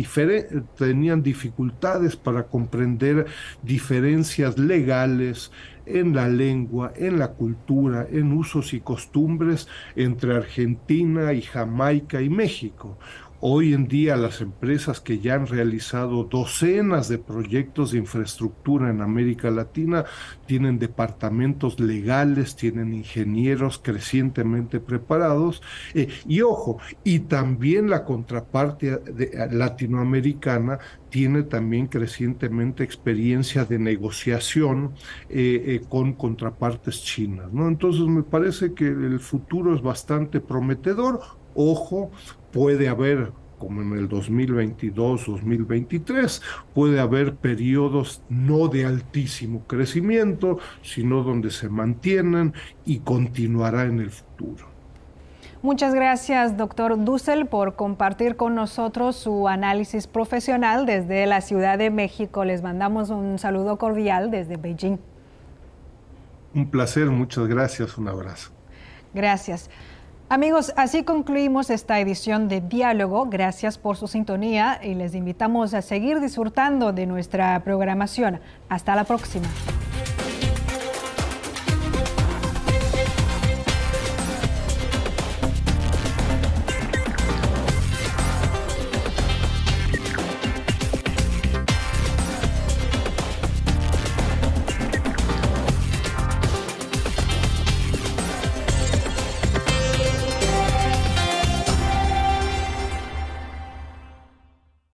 tenían 0.77 1.23
dificultades 1.23 2.17
para 2.17 2.45
comprender 2.45 3.27
diferencias 3.63 4.57
legales, 4.67 5.51
en 5.87 6.15
la 6.15 6.29
lengua, 6.29 6.93
en 6.97 7.19
la 7.19 7.33
cultura, 7.33 8.07
en 8.11 8.33
usos 8.33 8.73
y 8.75 8.81
costumbres 8.81 9.69
entre 9.97 10.37
Argentina 10.37 11.33
y 11.33 11.43
Jamaica 11.43 12.23
y 12.23 12.29
México. 12.29 12.99
Hoy 13.43 13.73
en 13.73 13.89
día 13.89 14.19
las 14.19 14.43
empresas 14.43 15.01
que 15.01 15.19
ya 15.19 15.35
han 15.35 15.47
realizado 15.47 16.25
docenas 16.25 17.09
de 17.09 17.17
proyectos 17.17 17.93
de 17.93 17.99
infraestructura 17.99 18.91
en 18.91 19.01
América 19.01 19.51
Latina 19.51 20.05
tienen 20.45 20.79
departamentos 20.79 21.81
legales, 21.81 22.55
tienen 22.55 22.93
ingenieros 22.93 23.81
crecientemente 23.83 24.79
preparados 24.79 25.63
eh, 25.95 26.09
y 26.29 26.43
ojo, 26.43 26.81
y 27.03 27.21
también 27.21 27.89
la 27.89 28.05
contraparte 28.05 29.01
latinoamericana 29.51 30.79
tiene 31.09 31.43
también 31.43 31.87
crecientemente 31.87 32.85
experiencia 32.85 33.65
de 33.65 33.79
negociación 33.79 34.93
eh, 35.31 35.63
eh, 35.67 35.81
con 35.89 36.13
contrapartes 36.13 37.03
chinas. 37.03 37.51
¿no? 37.51 37.69
Entonces 37.69 38.07
me 38.07 38.23
parece 38.23 38.75
que 38.75 38.87
el 38.87 39.19
futuro 39.19 39.75
es 39.75 39.81
bastante 39.81 40.41
prometedor. 40.41 41.40
Ojo, 41.55 42.11
puede 42.53 42.89
haber 42.89 43.33
como 43.61 43.81
en 43.83 43.93
el 43.93 44.09
2022-2023, 44.09 46.43
puede 46.75 46.99
haber 46.99 47.37
periodos 47.37 48.23
no 48.31 48.69
de 48.69 48.87
altísimo 48.87 49.65
crecimiento, 49.67 50.59
sino 50.83 51.23
donde 51.23 51.51
se 51.51 51.69
mantienen 51.69 52.55
y 52.87 53.01
continuará 53.01 53.83
en 53.85 54.01
el 54.01 54.09
futuro. 54.11 54.71
Muchas 55.63 55.93
gracias, 55.95 56.57
doctor 56.57 57.05
Dussel, 57.05 57.45
por 57.47 57.77
compartir 57.77 58.37
con 58.37 58.55
nosotros 58.55 59.17
su 59.17 59.47
análisis 59.47 60.07
profesional 60.07 60.87
desde 60.87 61.27
la 61.27 61.43
Ciudad 61.43 61.77
de 61.77 61.91
México. 61.91 62.47
Les 62.47 62.63
mandamos 62.63 63.11
un 63.11 63.39
saludo 63.39 63.77
cordial 63.77 64.31
desde 64.31 64.57
Beijing. 64.57 64.97
Un 66.55 66.71
placer, 66.71 67.11
muchas 67.11 67.47
gracias, 67.47 67.99
un 67.99 68.09
abrazo. 68.09 68.53
Gracias. 69.13 69.69
Amigos, 70.33 70.73
así 70.77 71.03
concluimos 71.03 71.71
esta 71.71 71.99
edición 71.99 72.47
de 72.47 72.61
Diálogo. 72.61 73.27
Gracias 73.27 73.79
por 73.79 73.97
su 73.97 74.07
sintonía 74.07 74.79
y 74.81 74.95
les 74.95 75.17
invitamos 75.17 75.75
a 75.75 75.83
seguir 75.83 76.21
disfrutando 76.21 76.93
de 76.93 77.05
nuestra 77.05 77.59
programación. 77.65 78.39
Hasta 78.69 78.95
la 78.95 79.03
próxima. 79.03 79.49